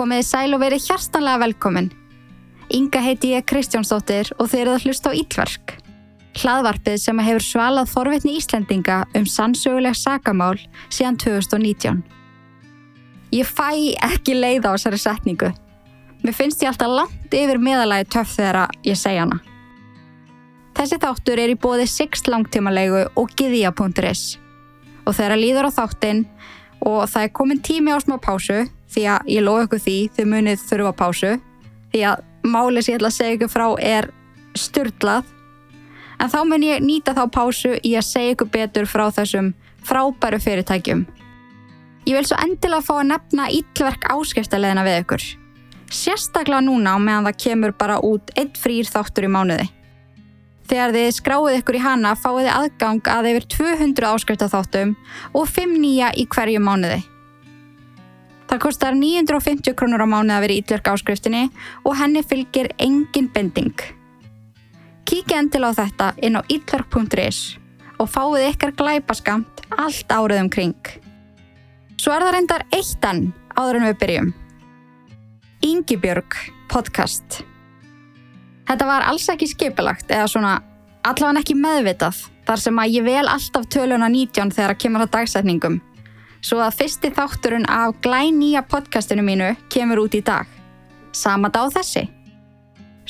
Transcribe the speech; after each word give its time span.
Komiði 0.00 0.24
sæl 0.24 0.56
og 0.56 0.62
verið 0.62 0.86
hjartanlega 0.86 1.42
velkomin. 1.42 1.90
Inga 2.72 3.02
heiti 3.04 3.34
ég 3.34 3.44
Kristjánsdóttir 3.44 4.30
og 4.40 4.46
þeir 4.48 4.62
eru 4.62 4.76
að 4.78 4.86
hlusta 4.86 5.10
á 5.12 5.18
Íllverk. 5.18 5.74
Hlaðvarpið 6.40 6.96
sem 7.02 7.20
hefur 7.20 7.44
svalað 7.44 7.90
forvitni 7.92 8.32
Íslendinga 8.38 9.02
um 9.18 9.26
sannsöguleg 9.28 9.98
sakamál 10.00 10.56
síðan 10.88 11.18
2019. 11.20 12.00
Ég 13.36 13.44
fæ 13.44 13.68
ekki 14.06 14.38
leið 14.38 14.70
á 14.70 14.72
þessari 14.72 15.02
setningu. 15.04 15.50
Mér 16.24 16.38
finnst 16.38 16.64
ég 16.64 16.72
alltaf 16.72 16.96
langt 16.96 17.36
yfir 17.36 17.60
meðalagi 17.60 18.08
töff 18.16 18.32
þegar 18.38 18.72
ég 18.88 18.96
segja 18.96 19.26
hana. 19.26 19.42
Þessi 20.80 20.96
þáttur 21.02 21.44
er 21.44 21.52
í 21.52 21.60
bóði 21.60 21.84
Sixt 21.90 22.32
langtímalegu 22.32 23.04
og 23.20 23.36
giðja.is 23.36 24.24
og 25.04 25.12
þegar 25.12 25.36
líður 25.36 25.68
á 25.68 25.76
þáttinn 25.76 26.24
og 26.86 27.02
það 27.10 27.26
er 27.26 27.34
komin 27.36 27.62
tími 27.64 27.92
á 27.92 27.98
smá 28.02 28.16
pásu 28.22 28.62
því 28.90 29.04
að 29.14 29.30
ég 29.34 29.44
lofa 29.46 29.66
ykkur 29.66 29.84
því 29.86 29.98
þau 30.16 30.24
munið 30.32 30.64
þurfa 30.68 30.94
pásu 31.00 31.34
því 31.92 32.06
að 32.10 32.24
málið 32.46 32.86
sem 32.86 32.94
ég 32.94 33.00
ætla 33.00 33.10
að 33.10 33.18
segja 33.18 33.36
ykkur 33.36 33.52
frá 33.52 33.66
er 33.84 34.10
sturdlað 34.58 35.28
en 36.20 36.30
þá 36.32 36.40
mun 36.48 36.66
ég 36.66 36.84
nýta 36.84 37.14
þá 37.16 37.24
pásu 37.32 37.74
í 37.80 37.96
að 37.98 38.08
segja 38.08 38.36
ykkur 38.36 38.52
betur 38.52 38.88
frá 38.88 39.06
þessum 39.14 39.52
frábæru 39.86 40.40
fyrirtækjum. 40.44 41.06
Ég 42.08 42.16
vil 42.16 42.26
svo 42.28 42.38
endilega 42.40 42.84
fá 42.84 42.94
að 42.98 43.10
nefna 43.10 43.48
ítlverk 43.54 44.06
áskiptaleðina 44.12 44.84
við 44.86 44.98
ykkur. 45.02 45.26
Sérstaklega 45.90 46.62
núna 46.64 46.96
meðan 47.02 47.28
það 47.28 47.40
kemur 47.44 47.76
bara 47.76 47.98
út 48.06 48.32
einn 48.38 48.52
frýr 48.56 48.88
þáttur 48.88 49.26
í 49.26 49.32
mánuði. 49.32 49.66
Þegar 50.70 50.92
þið 50.94 51.08
skráið 51.16 51.56
ykkur 51.58 51.76
í 51.80 51.82
hana 51.82 52.10
fáið 52.14 52.44
þið 52.44 52.52
aðgang 52.54 53.08
að 53.10 53.28
yfir 53.32 53.46
200 53.56 54.06
áskriftaþáttum 54.06 54.92
og 55.34 55.48
5 55.50 55.72
nýja 55.82 56.10
í 56.14 56.28
hverju 56.30 56.60
mánuði. 56.62 57.00
Það 58.50 58.62
kostar 58.62 58.94
950 58.98 59.74
krónur 59.78 60.04
á 60.06 60.06
mánuði 60.06 60.36
að 60.36 60.44
vera 60.44 60.54
í 60.54 60.62
ítverk 60.62 60.92
áskriftinni 60.92 61.42
og 61.82 61.98
henni 61.98 62.22
fylgir 62.22 62.70
engin 62.78 63.26
bending. 63.34 63.74
Kíkja 65.10 65.42
endil 65.42 65.66
á 65.66 65.74
þetta 65.74 66.12
inn 66.22 66.38
á 66.38 66.42
ítverk.is 66.46 67.42
og 67.98 68.06
fáið 68.14 68.48
ykkar 68.52 68.76
glæpaskamt 68.78 69.66
allt 69.74 70.14
árið 70.14 70.44
um 70.46 70.54
kring. 70.54 70.94
Svo 71.98 72.14
er 72.14 72.22
það 72.22 72.34
reyndar 72.38 72.66
eittan 72.70 73.26
áður 73.58 73.82
en 73.82 73.90
við 73.90 74.02
byrjum. 74.04 74.34
Íngibjörg 75.66 76.42
podcast. 76.70 77.42
Þetta 78.68 78.86
var 78.86 79.06
alls 79.08 79.28
ekki 79.32 79.48
skipilagt 79.50 80.10
eða 80.10 80.28
svona 80.30 80.58
allavega 81.06 81.40
ekki 81.42 81.56
meðvitað 81.58 82.20
þar 82.48 82.62
sem 82.64 82.80
að 82.82 82.94
ég 82.96 83.06
vel 83.06 83.26
alltaf 83.30 83.66
töluna 83.72 84.08
19 84.10 84.52
þegar 84.56 84.74
að 84.74 84.80
kemur 84.84 85.04
á 85.06 85.12
dagsetningum. 85.16 85.80
Svo 86.40 86.60
að 86.64 86.78
fyrsti 86.78 87.10
þátturinn 87.12 87.68
af 87.68 87.98
glænýja 88.04 88.62
podcastinu 88.68 89.24
mínu 89.24 89.52
kemur 89.72 90.06
út 90.06 90.16
í 90.16 90.22
dag. 90.24 90.48
Sama 91.12 91.50
dag 91.52 91.72
þessi. 91.74 92.06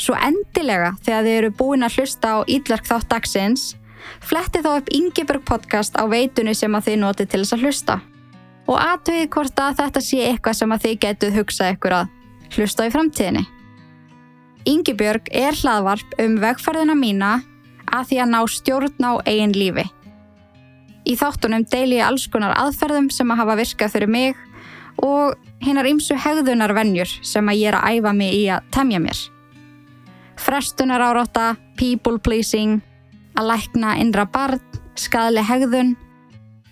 Svo 0.00 0.16
endilega 0.16 0.94
þegar 1.04 1.26
þið 1.26 1.36
eru 1.36 1.50
búin 1.56 1.84
að 1.86 1.98
hlusta 1.98 2.34
á 2.34 2.38
Ídlark 2.48 2.88
þátt 2.88 3.10
dagsins, 3.10 3.64
fletti 4.24 4.62
þá 4.64 4.70
upp 4.78 4.88
Ingeborg 4.96 5.44
podcast 5.44 5.98
á 6.00 6.08
veitunni 6.08 6.54
sem 6.56 6.74
að 6.74 6.88
þið 6.88 7.00
noti 7.02 7.26
til 7.26 7.42
þess 7.42 7.56
að 7.56 7.64
hlusta. 7.66 7.96
Og 8.70 8.76
aðtöði 8.80 9.28
hvort 9.34 9.60
að 9.60 9.78
þetta 9.82 10.02
sé 10.04 10.20
eitthvað 10.30 10.58
sem 10.58 10.72
að 10.72 10.84
þið 10.86 10.98
getuð 11.04 11.38
hugsað 11.40 11.72
ykkur 11.74 11.96
að 12.00 12.12
hlusta 12.56 12.86
í 12.86 12.94
framtíðinni. 12.94 13.44
Yngibjörg 14.68 15.30
er 15.32 15.56
hlaðvarp 15.56 16.18
um 16.20 16.36
vegferðina 16.42 16.96
mína 16.98 17.38
að 17.90 18.10
því 18.10 18.20
að 18.22 18.30
ná 18.34 18.40
stjórn 18.50 19.06
á 19.08 19.12
eigin 19.24 19.56
lífi. 19.56 19.86
Í 21.08 21.16
þáttunum 21.16 21.64
deil 21.72 21.88
ég 21.94 22.04
alls 22.04 22.26
konar 22.30 22.52
aðferðum 22.60 23.08
sem 23.12 23.30
að 23.32 23.40
hafa 23.40 23.56
virkað 23.62 23.94
fyrir 23.94 24.12
mig 24.12 24.36
og 25.00 25.38
hinnar 25.64 25.88
ymsu 25.88 26.16
hegðunar 26.18 26.74
vennjur 26.76 27.08
sem 27.24 27.48
að 27.48 27.60
ég 27.62 27.72
er 27.72 27.78
að 27.78 27.96
æfa 27.96 28.12
mig 28.16 28.36
í 28.36 28.44
að 28.52 28.68
temja 28.74 29.00
mér. 29.00 29.22
Frestunar 30.40 31.02
áráta, 31.04 31.54
people 31.76 32.20
pleasing, 32.20 32.80
að 33.36 33.50
lækna 33.52 33.96
innra 34.00 34.26
barn, 34.28 34.60
skadli 34.96 35.42
hegðun. 35.44 35.94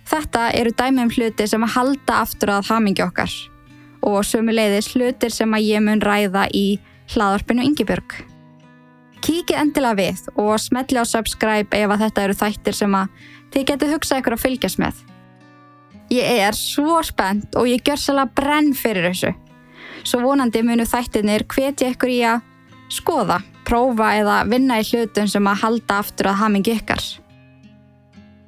Þetta 0.08 0.48
eru 0.56 0.72
dæmi 0.76 1.04
um 1.04 1.12
hluti 1.12 1.48
sem 1.48 1.64
að 1.64 1.74
halda 1.76 2.20
aftur 2.22 2.52
að 2.52 2.68
hamingi 2.70 3.04
okkar 3.04 3.32
og 4.08 4.22
sömuleiðis 4.24 4.92
hlutir 4.94 5.32
sem 5.34 5.52
að 5.52 5.66
ég 5.66 5.82
mun 5.84 6.00
ræða 6.00 6.46
í 6.54 6.78
hlaðarpinu 7.12 7.64
Yngibjörg. 7.64 8.16
Kíkið 9.24 9.58
endilega 9.58 9.98
við 9.98 10.24
og 10.38 10.54
smetli 10.62 11.00
á 11.00 11.04
subscribe 11.08 11.76
ef 11.76 11.92
að 11.92 12.04
þetta 12.04 12.24
eru 12.24 12.36
þættir 12.38 12.76
sem 12.76 12.94
að 12.94 13.22
þið 13.54 13.68
getur 13.70 13.92
hugsað 13.94 14.20
ykkur 14.22 14.36
að 14.36 14.44
fylgjast 14.44 14.80
með. 14.82 15.00
Ég 16.12 16.42
er 16.46 16.56
svo 16.56 17.00
spennt 17.04 17.56
og 17.58 17.68
ég 17.68 17.84
gjör 17.84 18.00
svolítið 18.00 18.34
brenn 18.38 18.70
fyrir 18.76 19.08
þessu. 19.10 19.32
Svo 20.06 20.22
vonandi 20.22 20.62
munu 20.64 20.86
þættirnir 20.88 21.44
hvetja 21.50 21.90
ykkur 21.92 22.12
í 22.12 22.20
að 22.24 22.44
skoða, 22.92 23.40
prófa 23.68 24.14
eða 24.16 24.38
vinna 24.48 24.78
í 24.80 24.86
hlutum 24.88 25.28
sem 25.28 25.50
að 25.50 25.64
halda 25.64 25.98
aftur 26.00 26.30
að 26.30 26.40
hamingi 26.42 26.76
ykkar. 26.78 27.02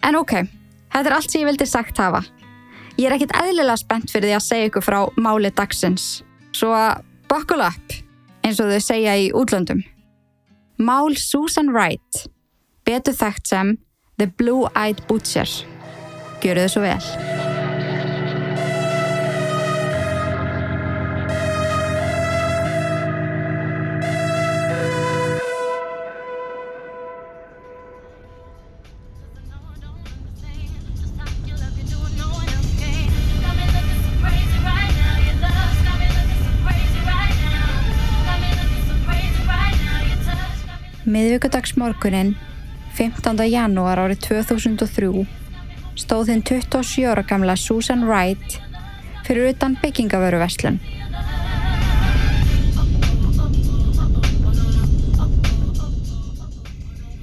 En 0.07 0.17
ok, 0.17 0.37
þetta 0.95 1.11
er 1.11 1.17
allt 1.17 1.33
sem 1.33 1.43
ég 1.43 1.51
vildi 1.51 1.69
sagt 1.69 2.01
hafa. 2.01 2.23
Ég 2.97 3.09
er 3.09 3.17
ekkit 3.17 3.35
eðlilega 3.37 3.81
spennt 3.81 4.13
fyrir 4.13 4.31
því 4.31 4.37
að 4.39 4.47
segja 4.47 4.71
ykkur 4.71 4.87
frá 4.87 5.01
máli 5.21 5.53
dagsins. 5.53 6.07
Svo 6.57 6.73
buckle 7.29 7.69
up 7.69 8.01
eins 8.45 8.61
og 8.63 8.73
þau 8.73 8.81
segja 8.85 9.17
í 9.19 9.31
útlöndum. 9.37 9.85
Mál 10.81 11.17
Susan 11.21 11.73
Wright, 11.75 12.25
betur 12.89 13.17
þekkt 13.17 13.53
sem 13.53 13.77
The 14.21 14.31
Blue-Eyed 14.41 15.05
Butcher. 15.09 15.49
Gjöru 16.41 16.67
þau 16.67 16.75
svo 16.75 16.85
vel. 16.89 17.50
Miðvíkudagsmorgunin, 41.21 42.31
15. 42.97 43.43
janúar 43.53 44.01
árið 44.01 44.23
2003, 44.25 45.27
stóð 46.01 46.31
þinn 46.31 46.45
27 46.49 47.11
ára 47.13 47.25
gamla 47.29 47.59
Susan 47.61 48.07
Wright 48.09 48.57
fyrir 49.27 49.51
utan 49.51 49.77
byggingavöruverslun. 49.83 50.81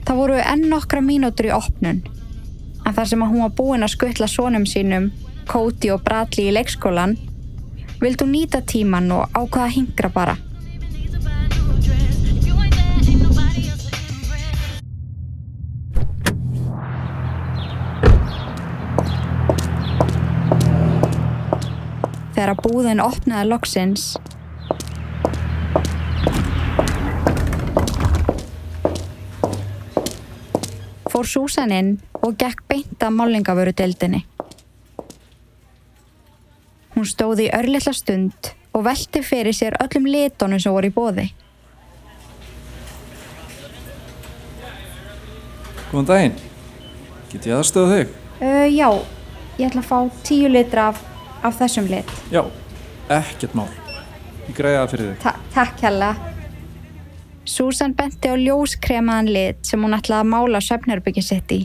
Það 0.05 0.15
voru 0.21 0.37
enn 0.45 0.69
nokkra 0.69 1.01
mínútur 1.01 1.49
í 1.49 1.55
opnun, 1.57 2.05
en 2.85 2.93
þar 2.93 3.09
sem 3.09 3.25
hún 3.25 3.47
var 3.47 3.55
búinn 3.57 3.87
að 3.87 3.95
skuttla 3.97 4.29
sónum 4.29 4.69
sínum, 4.69 5.09
Cody 5.49 5.89
og 5.95 6.05
Bradley 6.05 6.51
í 6.51 6.59
leikskólan, 6.59 7.17
vildi 7.97 8.27
hún 8.27 8.35
nýta 8.37 8.61
tíman 8.61 9.09
og 9.17 9.33
ákvaða 9.33 9.73
hingra 9.73 10.13
bara. 10.13 10.43
Þegar 22.37 22.51
að 22.53 22.59
búðin 22.67 22.99
opnaði 23.01 23.49
loksins. 23.49 24.03
Fór 31.09 31.25
Susan 31.25 31.73
inn 31.73 31.89
og 32.21 32.37
gekk 32.37 32.61
beint 32.69 33.01
að 33.01 33.15
málingavöru 33.17 33.73
deildinni. 33.73 34.21
Hún 36.93 37.09
stóði 37.09 37.47
í 37.47 37.55
örlittla 37.57 37.95
stund 37.97 38.53
og 38.77 38.85
velti 38.85 39.25
fyrir 39.25 39.57
sér 39.57 39.79
öllum 39.81 40.05
litónu 40.05 40.61
sem 40.61 40.77
voru 40.77 40.91
í 40.91 40.93
bóði. 40.93 41.27
Góðan 45.89 46.09
daginn. 46.13 46.39
Get 47.33 47.49
ég 47.49 47.57
aðstöða 47.57 47.93
þig? 47.95 48.15
Uh, 48.37 48.65
já, 48.69 48.89
ég 49.57 49.71
ætla 49.71 49.81
að 49.81 49.89
fá 49.89 50.25
tíu 50.27 50.53
litra 50.53 50.91
af 50.91 51.06
af 51.43 51.59
þessum 51.59 51.87
lit. 51.91 52.09
Já, 52.33 52.43
ekkert 53.09 53.55
mál. 53.57 53.69
Ég 54.47 54.55
greiða 54.55 54.83
það 54.83 54.91
fyrir 54.93 55.07
þig. 55.11 55.21
Ta 55.23 55.33
takk 55.53 55.81
hella. 55.87 56.11
Susan 57.47 57.93
benti 57.95 58.27
á 58.27 58.35
ljóskremaðan 58.35 59.31
lit 59.31 59.67
sem 59.67 59.81
hún 59.83 59.95
ætlaði 59.95 60.25
að 60.25 60.31
mála 60.33 60.61
söfnarbyggi 60.63 61.23
sitt 61.23 61.51
í. 61.55 61.59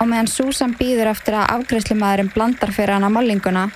Og 0.00 0.08
meðan 0.08 0.30
Susan 0.32 0.72
býður 0.78 1.10
eftir 1.10 1.36
að 1.36 1.50
afgreifslimaðurinn 1.58 2.30
blandar 2.32 2.70
fyrir 2.72 2.94
hana 2.96 3.10
málinguna, 3.12 3.66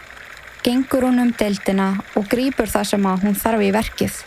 gengur 0.64 1.04
hún 1.04 1.20
um 1.20 1.32
deildina 1.36 1.90
og 2.16 2.30
grýpur 2.30 2.70
það 2.70 2.86
sem 2.94 3.10
að 3.10 3.26
hún 3.26 3.36
þarf 3.36 3.66
í 3.66 3.74
verkið. 3.74 4.22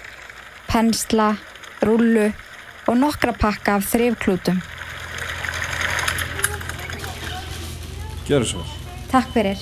Pensla, 0.67 1.31
rullu 1.81 2.27
og 2.87 2.97
nokkra 2.97 3.35
pakka 3.35 3.77
af 3.77 3.87
þrifklútum. 3.91 4.61
Gjör 8.27 8.43
þessu. 8.43 8.63
Takk 9.11 9.29
fyrir. 9.35 9.61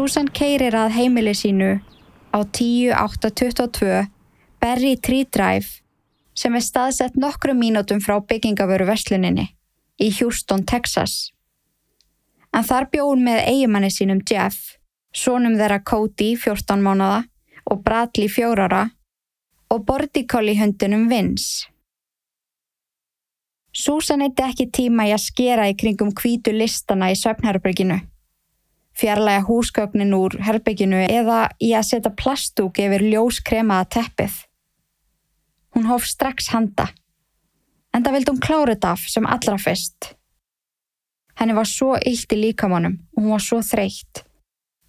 Susan 0.00 0.30
keirir 0.32 0.72
að 0.72 0.94
heimili 0.96 1.34
sínu 1.36 1.74
á 2.32 2.38
10822 2.40 4.06
Berry 4.62 4.94
Tree 4.96 5.26
Drive 5.28 5.82
sem 6.32 6.54
er 6.56 6.64
staðsett 6.64 7.18
nokkru 7.20 7.52
mínútum 7.52 8.00
frá 8.00 8.14
byggingavöru 8.24 8.86
versluninni 8.88 9.44
í 10.00 10.08
Houston, 10.16 10.64
Texas. 10.64 11.34
En 12.56 12.64
þar 12.64 12.88
bjóðum 12.94 13.26
með 13.28 13.42
eigimanni 13.50 13.90
sínum 13.92 14.22
Jeff, 14.24 14.78
sonum 15.12 15.58
þeirra 15.60 15.82
Cody 15.84 16.30
14 16.46 16.80
mánada 16.80 17.26
og 17.68 17.82
Bradley 17.84 18.32
4 18.32 18.68
ára 18.70 18.86
og 19.68 19.84
Bordy 19.84 20.24
Collie 20.24 20.56
hundinum 20.62 21.10
Vince. 21.12 21.68
Susan 23.76 24.24
eitti 24.24 24.48
ekki 24.48 24.70
tíma 24.80 25.10
í 25.10 25.12
að 25.12 25.26
skera 25.26 25.68
í 25.68 25.76
kringum 25.76 26.16
hvítu 26.16 26.56
listana 26.56 27.12
í 27.12 27.20
söfnherberginu 27.20 28.00
fjarlæga 29.00 29.46
húsgögnin 29.48 30.14
úr 30.16 30.36
herbygginu 30.44 31.00
eða 31.08 31.48
í 31.62 31.72
að 31.76 31.88
setja 31.88 32.12
plastúk 32.16 32.80
yfir 32.82 33.04
ljóskremaða 33.06 33.88
teppið. 33.96 34.38
Hún 35.74 35.86
hóf 35.88 36.06
strax 36.08 36.50
handa, 36.52 36.90
en 37.94 38.04
það 38.04 38.16
vildi 38.16 38.34
hún 38.34 38.42
klára 38.44 38.74
þetta 38.74 38.94
af 38.96 39.06
sem 39.08 39.28
allra 39.28 39.58
fyrst. 39.60 40.14
Henni 41.40 41.56
var 41.56 41.68
svo 41.68 41.94
illt 41.96 42.34
í 42.34 42.40
líkamannum 42.40 42.98
og 43.16 43.22
hún 43.22 43.32
var 43.32 43.44
svo 43.44 43.60
þreytt. 43.64 44.24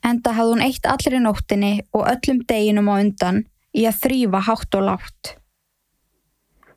Enda 0.03 0.33
hafði 0.35 0.55
hún 0.55 0.65
eitt 0.65 0.87
allir 0.89 1.15
í 1.15 1.21
nóttinni 1.21 1.73
og 1.93 2.07
öllum 2.09 2.41
deginum 2.49 2.89
á 2.91 2.95
undan 2.97 3.43
í 3.77 3.85
að 3.87 4.01
þrýfa 4.03 4.41
hátt 4.47 4.77
og 4.79 4.87
látt. 4.89 5.35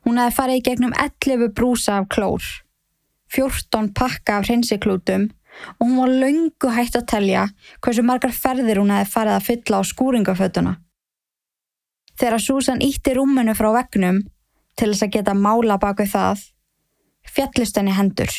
Hún 0.05 0.21
hefði 0.21 0.37
farið 0.37 0.59
í 0.59 0.65
gegnum 0.69 0.93
11 1.01 1.49
brúsa 1.57 1.97
af 1.99 2.07
klór, 2.13 2.45
14 3.33 3.89
pakka 3.97 4.37
af 4.37 4.47
hreinsiklútum 4.47 5.31
og 5.79 5.83
hún 5.87 5.97
var 5.99 6.13
laungu 6.23 6.71
hægt 6.75 6.97
að 6.99 7.07
telja 7.11 7.45
hversu 7.83 8.03
margar 8.05 8.33
ferðir 8.35 8.81
hún 8.81 8.93
hefði 8.93 9.11
farið 9.11 9.35
að 9.35 9.47
fylla 9.49 9.79
á 9.79 9.83
skúringafötuna. 9.91 10.73
Þegar 12.15 12.41
Susan 12.41 12.83
ítti 12.83 13.15
rúmunu 13.15 13.55
frá 13.57 13.71
vegnum 13.75 14.21
til 14.79 14.91
þess 14.91 15.05
að 15.07 15.15
geta 15.17 15.35
mála 15.35 15.77
baku 15.79 16.07
það, 16.07 16.43
fjallist 17.27 17.77
henni 17.79 17.95
hendur. 17.95 18.31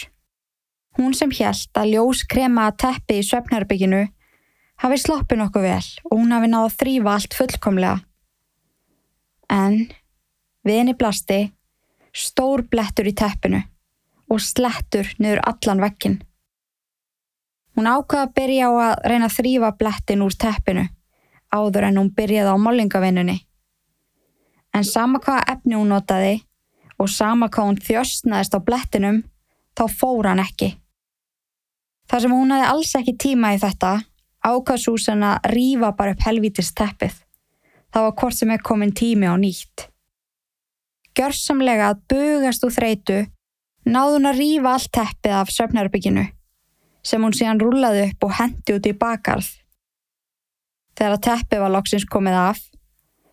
Hún 0.96 1.12
sem 1.16 1.32
hjælt 1.32 1.76
að 1.76 1.92
ljós 1.92 2.22
krema 2.28 2.70
að 2.70 2.78
teppi 2.86 3.19
í 3.20 3.26
söfnherbygginu 3.26 4.06
hafi 4.80 4.98
sloppið 5.00 5.40
nokkuð 5.42 5.66
vel 5.66 5.88
og 6.10 6.14
hún 6.16 6.32
hafi 6.32 6.50
náða 6.52 6.70
að 6.70 6.76
þrýfa 6.80 7.14
allt 7.16 7.36
fullkomlega. 7.36 7.98
En 9.52 9.76
við 10.66 10.80
henni 10.80 10.96
blasti 10.98 11.40
stór 12.16 12.64
blettur 12.70 13.08
í 13.08 13.14
teppinu 13.16 13.60
og 14.32 14.40
slettur 14.42 15.12
niður 15.20 15.44
allan 15.46 15.84
vekkin. 15.84 16.16
Hún 17.76 17.88
ákvaða 17.90 18.25
að 18.25 18.34
byrja 18.38 18.69
á 18.69 18.73
að 18.73 18.94
reyna 19.12 19.28
að 19.28 19.37
þrýfa 19.37 19.70
blettin 19.76 20.23
úr 20.25 20.37
teppinu 20.40 20.87
áður 21.52 21.87
en 21.90 21.99
hún 22.00 22.11
byrjaði 22.17 22.52
á 22.52 22.56
mollingavinnunni. 22.56 23.37
En 24.73 24.84
sama 24.84 25.20
hvaða 25.20 25.44
efni 25.52 25.76
hún 25.76 25.93
notaði 25.93 26.38
og 26.96 27.11
sama 27.12 27.49
hvað 27.52 27.69
hún 27.69 27.81
þjöstnaðist 27.84 28.56
á 28.56 28.61
blettinum 28.64 29.23
þá 29.76 29.84
fór 29.93 30.31
hann 30.31 30.40
ekki. 30.40 30.73
Þar 32.08 32.23
sem 32.23 32.34
hún 32.34 32.55
hefði 32.55 32.69
alls 32.70 32.94
ekki 32.96 33.17
tíma 33.26 33.52
í 33.55 33.61
þetta 33.61 33.93
ákvað 34.46 34.82
Susan 34.82 35.26
að 35.26 35.50
rýfa 35.52 35.93
bara 35.99 36.14
upp 36.14 36.25
helvítist 36.25 36.76
teppið. 36.79 37.12
Það 37.93 38.06
var 38.06 38.17
hvort 38.20 38.38
sem 38.38 38.52
er 38.55 38.64
komin 38.64 38.94
tími 38.96 39.29
á 39.29 39.34
nýtt. 39.37 39.88
Gjörsamlega 41.17 41.90
að 41.93 42.02
bugast 42.12 42.64
úr 42.64 42.72
þreitu 42.72 43.20
náðu 43.84 44.17
hún 44.17 44.31
að 44.32 44.40
rýfa 44.40 44.72
allt 44.76 44.93
teppið 44.96 45.37
af 45.40 45.52
söfnarbygginu 45.52 46.26
sem 47.06 47.23
hún 47.23 47.35
síðan 47.37 47.61
rúlaði 47.62 48.08
upp 48.08 48.26
og 48.26 48.35
hendi 48.41 48.75
út 48.75 48.88
í 48.88 48.94
bakarð. 48.99 49.49
Þegar 50.97 51.14
að 51.14 51.25
teppi 51.29 51.61
var 51.61 51.73
loksins 51.75 52.06
komið 52.11 52.38
af, 52.41 52.62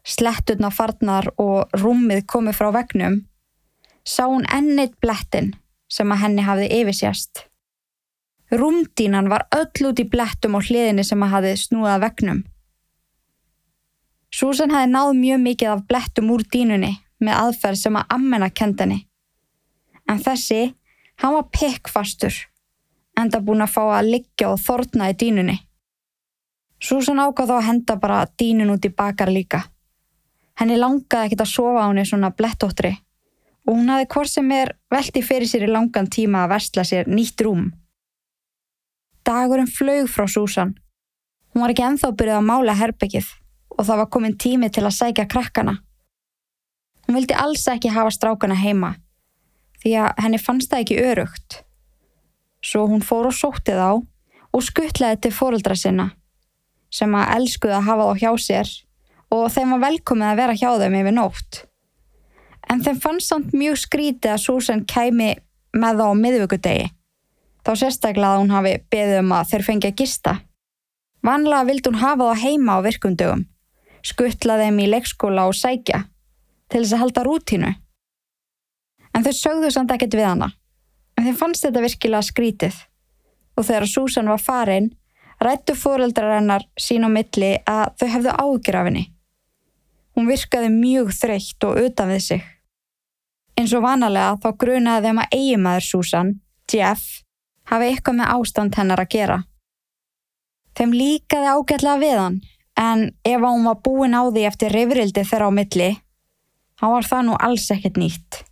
sletturna 0.04 0.70
farnar 0.74 1.30
og 1.42 1.72
rúmið 1.80 2.26
komið 2.30 2.60
frá 2.60 2.70
vegnum, 2.76 3.22
sá 4.04 4.28
hún 4.28 4.46
ennit 4.52 4.98
blettin 5.02 5.54
sem 5.92 6.12
að 6.12 6.26
henni 6.26 6.46
hafði 6.46 6.70
yfirsjast. 6.82 7.46
Rúmdínan 8.54 9.32
var 9.32 9.48
öll 9.56 9.90
út 9.90 10.02
í 10.04 10.06
blettum 10.06 10.60
og 10.60 10.68
hliðinni 10.68 11.06
sem 11.08 11.24
að 11.26 11.34
hafði 11.38 11.54
snúðað 11.64 12.04
vegnum. 12.04 12.44
Susan 14.34 14.74
hafði 14.74 14.92
náð 14.92 15.14
mjög 15.18 15.44
mikið 15.48 15.72
af 15.72 15.86
blettum 15.90 16.32
úr 16.36 16.44
dínunni 16.54 16.94
með 17.24 17.40
aðferð 17.40 17.80
sem 17.80 17.98
að 17.98 18.16
ammena 18.18 18.50
kendani. 18.54 19.00
En 20.10 20.20
þessi, 20.22 20.74
hann 21.24 21.38
var 21.38 21.50
pikkfastur 21.54 22.36
enda 23.20 23.40
búin 23.40 23.64
að 23.64 23.74
fá 23.76 23.84
að 23.98 24.10
liggja 24.16 24.50
og 24.54 24.60
þorna 24.62 25.12
í 25.12 25.18
dínunni. 25.20 25.58
Susan 26.84 27.22
ákvað 27.24 27.52
þá 27.52 27.56
að 27.58 27.68
henda 27.68 27.96
bara 28.00 28.26
dínun 28.40 28.74
út 28.74 28.86
í 28.86 28.92
bakar 28.92 29.32
líka. 29.32 29.64
Henni 30.60 30.76
langaði 30.78 31.30
ekkit 31.30 31.44
að 31.46 31.54
sofa 31.54 31.86
á 31.86 31.90
henni 31.90 32.06
svona 32.06 32.34
blettóttri 32.36 32.92
og 33.64 33.78
hún 33.78 33.88
hafi 33.94 34.10
hvort 34.12 34.30
sem 34.30 34.50
er 34.52 34.74
velti 34.92 35.22
fyrir 35.24 35.48
sér 35.48 35.64
í 35.68 35.72
langan 35.72 36.10
tíma 36.12 36.44
að 36.44 36.52
versla 36.52 36.84
sér 36.84 37.08
nýtt 37.08 37.42
rúm. 37.46 37.70
Dagurinn 39.24 39.72
flög 39.72 40.10
frá 40.12 40.28
Susan. 40.28 40.74
Hún 41.54 41.64
var 41.64 41.72
ekki 41.72 41.86
enþá 41.88 42.12
byrjuð 42.12 42.40
að 42.42 42.50
mála 42.50 42.76
herbyggið 42.76 43.30
og 43.78 43.88
það 43.88 44.02
var 44.02 44.10
komin 44.12 44.38
tími 44.38 44.70
til 44.70 44.84
að 44.84 44.98
sækja 44.98 45.30
krakkana. 45.32 45.78
Hún 47.08 47.18
vildi 47.18 47.38
alls 47.40 47.64
ekki 47.72 47.94
hafa 47.94 48.12
strákana 48.12 48.60
heima 48.60 48.98
því 49.84 49.96
að 50.04 50.24
henni 50.26 50.40
fannst 50.40 50.72
það 50.72 50.84
ekki 50.84 51.00
örugt 51.04 51.63
svo 52.64 52.88
hún 52.88 53.04
fór 53.04 53.30
og 53.30 53.36
sótti 53.36 53.76
þá 53.76 54.02
og 54.54 54.64
skuttlaði 54.64 55.20
til 55.24 55.34
fóruldra 55.36 55.76
sinna 55.78 56.12
sem 56.94 57.14
að 57.18 57.32
elskuði 57.40 57.78
að 57.78 57.88
hafa 57.90 58.10
þá 58.10 58.24
hjá 58.24 58.32
sér 58.46 58.72
og 59.34 59.48
þeim 59.54 59.74
var 59.74 59.84
velkomið 59.88 60.30
að 60.30 60.40
vera 60.42 60.58
hjá 60.58 60.70
þeim 60.78 60.98
yfir 61.00 61.16
nótt. 61.16 61.64
En 62.70 62.84
þeim 62.86 63.00
fannst 63.02 63.32
samt 63.32 63.56
mjög 63.58 63.80
skrítið 63.82 64.36
að 64.36 64.44
Susan 64.44 64.84
kæmi 64.86 65.32
með 65.74 66.00
þá 66.00 66.06
á 66.06 66.22
miðvíkudegi. 66.22 66.92
Þá 67.66 67.72
sérstaklega 67.80 68.36
að 68.36 68.42
hún 68.44 68.54
hafi 68.54 68.74
beðið 68.94 69.22
um 69.24 69.34
að 69.34 69.50
þeir 69.50 69.66
fengi 69.66 69.90
að 69.90 69.98
gista. 70.04 70.34
Vanlega 71.26 71.68
vildi 71.70 71.90
hún 71.90 72.02
hafa 72.04 72.30
þá 72.30 72.44
heima 72.44 72.78
á 72.78 72.86
virkundögum, 72.86 73.46
skuttlaði 74.06 74.68
þeim 74.68 74.82
í 74.84 74.90
leikskóla 74.92 75.48
og 75.50 75.58
sækja 75.58 76.04
til 76.70 76.84
þess 76.84 76.94
að 76.94 77.04
halda 77.04 77.24
rútínu. 77.26 77.72
En 79.14 79.26
þau 79.26 79.34
sögðu 79.38 79.72
samt 79.74 79.94
ekkert 79.96 80.18
við 80.20 80.30
hana 80.30 80.54
en 81.24 81.30
þeim 81.30 81.38
fannst 81.40 81.64
þetta 81.64 81.82
virkilega 81.86 82.28
skrítið 82.28 82.78
og 83.56 83.64
þegar 83.64 83.86
Susan 83.88 84.28
var 84.28 84.42
farin 84.44 84.90
rættu 85.44 85.76
fóreldrar 85.80 86.36
hennar 86.36 86.66
sín 86.76 87.08
á 87.08 87.10
milli 87.14 87.54
að 87.64 87.94
þau 88.02 88.10
hefðu 88.12 88.34
ágjur 88.44 88.78
af 88.80 88.90
henni. 88.90 89.04
Hún 90.14 90.28
virkaði 90.28 90.74
mjög 90.74 91.14
þreytt 91.16 91.68
og 91.70 91.80
utan 91.80 92.12
við 92.12 92.22
sig. 92.28 92.44
Eins 93.56 93.72
og 93.72 93.86
vanalega 93.86 94.36
þá 94.44 94.50
grunaði 94.60 95.08
þeim 95.08 95.24
að 95.24 95.36
eigimæður 95.40 95.88
Susan, 95.88 96.36
Jeff, 96.68 97.24
hafi 97.72 97.90
eitthvað 97.90 98.20
með 98.20 98.36
ástand 98.36 98.78
hennar 98.78 99.04
að 99.04 99.12
gera. 99.16 99.42
Þeim 100.76 100.96
líkaði 100.98 101.54
ágætlega 101.56 102.00
við 102.04 102.18
hann 102.20 102.40
en 102.84 103.04
ef 103.24 103.46
hún 103.48 103.68
var 103.70 103.80
búin 103.86 104.18
á 104.18 104.28
því 104.28 104.48
eftir 104.50 104.76
rifrildi 104.76 105.24
þeirra 105.24 105.48
á 105.48 105.52
milli, 105.56 105.92
þá 106.82 106.86
var 106.98 107.14
það 107.14 107.30
nú 107.30 107.40
alls 107.48 107.70
ekkert 107.72 108.02
nýtt. 108.02 108.44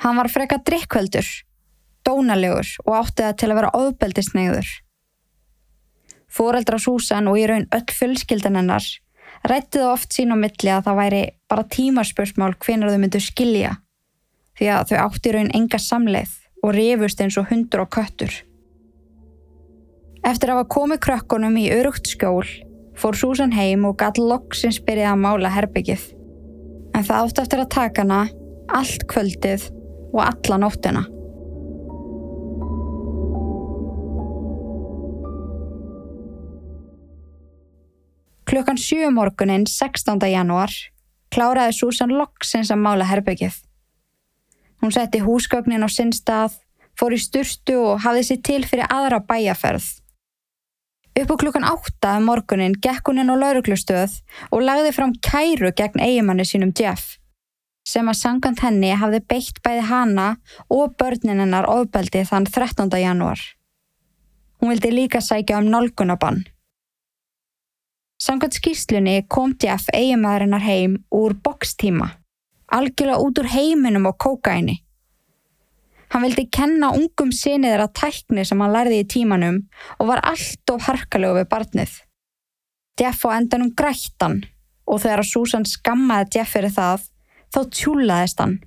Hann 0.00 0.16
var 0.16 0.30
freka 0.32 0.60
drikkveldur, 0.64 1.26
dónalegur 2.06 2.68
og 2.86 2.94
átti 3.02 3.26
það 3.26 3.36
til 3.40 3.50
að 3.50 3.58
vera 3.60 3.74
ofbeldisnegður. 3.76 4.70
Fóreldra 6.30 6.78
Súsan 6.80 7.28
og 7.28 7.38
í 7.40 7.46
raun 7.50 7.66
öll 7.74 7.96
fullskildan 7.98 8.56
hennar 8.60 8.86
rætti 9.46 9.80
það 9.80 9.92
oft 9.94 10.14
sín 10.14 10.34
á 10.34 10.36
milli 10.36 10.72
að 10.72 10.86
það 10.88 11.00
væri 11.00 11.22
bara 11.50 11.66
tímarspursmál 11.74 12.52
hvenar 12.60 12.92
þau 12.92 13.00
myndu 13.02 13.20
skilja 13.24 13.74
því 14.58 14.70
að 14.74 14.92
þau 14.92 14.98
átti 15.06 15.30
í 15.30 15.34
raun 15.36 15.52
enga 15.56 15.80
samleið 15.80 16.36
og 16.60 16.74
rifust 16.76 17.20
eins 17.24 17.38
og 17.40 17.48
hundur 17.48 17.84
og 17.86 17.92
köttur. 17.94 18.32
Eftir 20.20 20.52
að 20.52 20.60
hafa 20.60 20.72
komið 20.74 21.00
krökkunum 21.06 21.56
í 21.56 21.70
örugt 21.72 22.10
skjól 22.10 22.44
fór 23.00 23.16
Susan 23.16 23.54
heim 23.56 23.86
og 23.88 23.96
gatt 24.02 24.20
loksins 24.20 24.80
byrjað 24.84 25.14
að 25.14 25.22
mála 25.24 25.52
herbyggið. 25.54 26.02
En 26.92 27.06
það 27.06 27.22
átti 27.22 27.44
eftir 27.44 27.62
að 27.62 27.72
taka 27.72 28.04
hana 28.04 28.20
allt 28.76 29.06
kvöldið 29.08 29.70
og 30.12 30.20
alla 30.26 30.58
nóttina. 30.60 31.06
Klukkan 38.50 38.78
7 38.78 39.06
um 39.06 39.14
morgunin 39.14 39.66
16. 39.66 40.18
janúar 40.26 40.72
kláraði 41.30 41.76
Susan 41.76 42.10
loksins 42.18 42.72
að 42.74 42.82
mála 42.82 43.06
herbyggið. 43.06 43.54
Hún 44.82 44.90
setti 44.90 45.20
húsgögnin 45.22 45.86
á 45.86 45.88
sinn 45.92 46.10
stað, 46.10 46.56
fór 46.98 47.14
í 47.14 47.20
sturtu 47.20 47.76
og 47.92 48.02
hafði 48.02 48.24
sér 48.26 48.40
til 48.48 48.62
fyrir 48.66 48.90
aðra 48.90 49.20
bæjaferð. 49.28 49.86
Upp 51.20 51.30
á 51.30 51.36
klukkan 51.42 51.68
8 51.68 52.16
um 52.16 52.26
morgunin 52.26 52.74
gekk 52.74 53.10
hún 53.10 53.22
inn 53.22 53.30
á 53.30 53.36
lauruglustöð 53.36 54.18
og 54.50 54.66
lagði 54.66 54.92
fram 54.96 55.14
kæru 55.22 55.70
gegn 55.76 56.02
eigimanni 56.02 56.46
sínum 56.48 56.74
Jeff, 56.74 57.19
sem 57.86 58.08
að 58.08 58.18
sangant 58.20 58.60
henni 58.64 58.92
hafði 58.96 59.20
beitt 59.32 59.60
bæði 59.64 59.86
hana 59.88 60.28
og 60.68 60.96
börnin 61.00 61.42
hennar 61.42 61.68
ofbeldi 61.70 62.24
þann 62.28 62.46
13. 62.46 62.90
janúar. 63.00 63.40
Hún 64.60 64.74
vildi 64.74 64.90
líka 64.92 65.20
sækja 65.24 65.58
um 65.58 65.70
nálgunabann. 65.72 66.44
Samkvæmt 68.20 68.58
skýslunni 68.58 69.22
kom 69.32 69.54
Jeff 69.62 69.88
eiginmaðurinnar 69.96 70.60
heim 70.60 70.98
úr 71.08 71.32
bokstíma, 71.40 72.10
algjörlega 72.68 73.22
út 73.24 73.40
úr 73.40 73.48
heiminum 73.48 74.10
og 74.10 74.18
kókaini. 74.20 74.82
Hann 76.10 76.26
vildi 76.26 76.44
kenna 76.52 76.90
ungum 76.92 77.30
sinni 77.32 77.70
þeirra 77.70 77.86
tækni 77.94 78.44
sem 78.44 78.60
hann 78.60 78.74
lærði 78.74 79.00
í 79.00 79.08
tímanum 79.08 79.62
og 79.96 80.10
var 80.10 80.20
allt 80.26 80.72
of 80.74 80.84
harkalegu 80.84 81.38
við 81.38 81.48
barnið. 81.52 81.92
Jeff 83.00 83.24
á 83.24 83.38
endanum 83.38 83.70
grættan 83.72 84.42
og 84.84 85.00
þegar 85.00 85.24
Susan 85.24 85.64
skammaði 85.64 86.36
Jeff 86.36 86.52
fyrir 86.56 86.74
það, 86.74 87.06
þá 87.54 87.60
tjúlaðist 87.76 88.42
hann. 88.42 88.58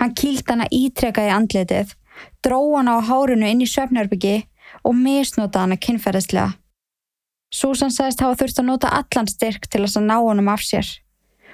Hann 0.00 0.14
kýlt 0.16 0.48
hana 0.48 0.68
ítrekað 0.72 1.28
í 1.28 1.34
andletið, 1.36 1.92
dró 2.44 2.60
hana 2.76 2.98
á 2.98 3.00
hárunu 3.08 3.48
inn 3.48 3.62
í 3.64 3.68
söfnarbyggi 3.68 4.42
og 4.82 4.96
misnóta 4.96 5.64
hana 5.64 5.76
kynferðislega. 5.76 6.56
Susan 7.52 7.92
sagðist 7.92 8.22
hafa 8.24 8.38
þurft 8.40 8.62
að 8.62 8.68
nota 8.70 8.92
allan 8.96 9.28
styrk 9.28 9.68
til 9.68 9.84
að 9.84 9.98
ná 10.06 10.16
honum 10.22 10.48
af 10.48 10.64
sér 10.64 10.88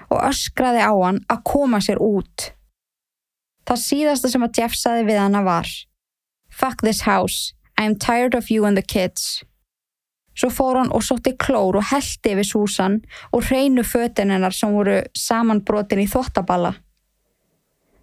og 0.09 0.23
öskraði 0.25 0.81
á 0.81 0.93
hann 0.95 1.19
að 1.29 1.43
koma 1.45 1.81
sér 1.85 1.99
út. 2.01 2.53
Það 3.67 3.83
síðasta 3.83 4.31
sem 4.33 4.47
að 4.47 4.61
Jeff 4.61 4.79
sagði 4.79 5.09
við 5.11 5.21
hana 5.21 5.43
var 5.45 5.69
Fuck 6.49 6.81
this 6.83 7.03
house, 7.03 7.53
I'm 7.77 7.95
tired 7.99 8.35
of 8.35 8.51
you 8.51 8.65
and 8.65 8.77
the 8.77 8.83
kids. 8.83 9.45
Svo 10.39 10.51
fór 10.55 10.79
hann 10.79 10.93
og 10.95 11.03
sótti 11.03 11.33
klór 11.35 11.81
og 11.81 11.89
heldi 11.91 12.35
yfir 12.37 12.47
Susan 12.47 13.01
og 13.35 13.49
hreinu 13.49 13.83
fötin 13.83 14.31
hennar 14.31 14.55
sem 14.55 14.71
voru 14.71 15.01
samanbrotin 15.19 16.05
í 16.05 16.07
þvottaballa. 16.11 16.77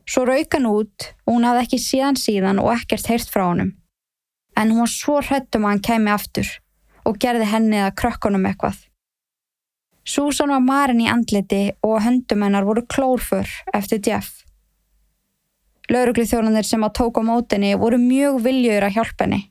Svo 0.06 0.25
rauk 0.27 0.58
hann 0.58 0.68
út 0.68 1.08
og 1.25 1.32
hún 1.32 1.48
hafði 1.48 1.63
ekki 1.63 1.80
síðan 1.82 2.20
síðan 2.20 2.60
og 2.62 2.74
ekkert 2.75 3.08
heyrt 3.10 3.32
frá 3.32 3.46
honum. 3.48 3.72
En 4.60 4.72
hún 4.72 4.84
var 4.84 4.92
svo 4.92 5.22
hrættum 5.22 5.65
að 5.65 5.74
hann 5.74 5.86
kemi 5.88 6.12
aftur 6.12 6.51
og 7.06 7.22
gerði 7.22 7.48
henni 7.54 7.80
að 7.86 7.96
krökkunum 8.01 8.46
eitthvað. 8.50 8.84
Susan 10.06 10.51
var 10.54 10.62
marinn 10.62 11.01
í 11.01 11.10
andliti 11.10 11.63
og 11.86 12.04
höndum 12.04 12.44
hennar 12.46 12.68
voru 12.68 12.84
klórfur 12.86 13.50
eftir 13.74 14.04
Jeff. 14.06 14.44
Lauruglið 15.89 16.34
þjólanir 16.34 16.68
sem 16.68 16.84
að 16.84 16.98
tók 17.00 17.18
á 17.18 17.24
mótinni 17.25 17.74
voru 17.80 17.98
mjög 18.01 18.42
viljur 18.44 18.86
að 18.86 18.98
hjálpa 19.00 19.25
henni. 19.25 19.42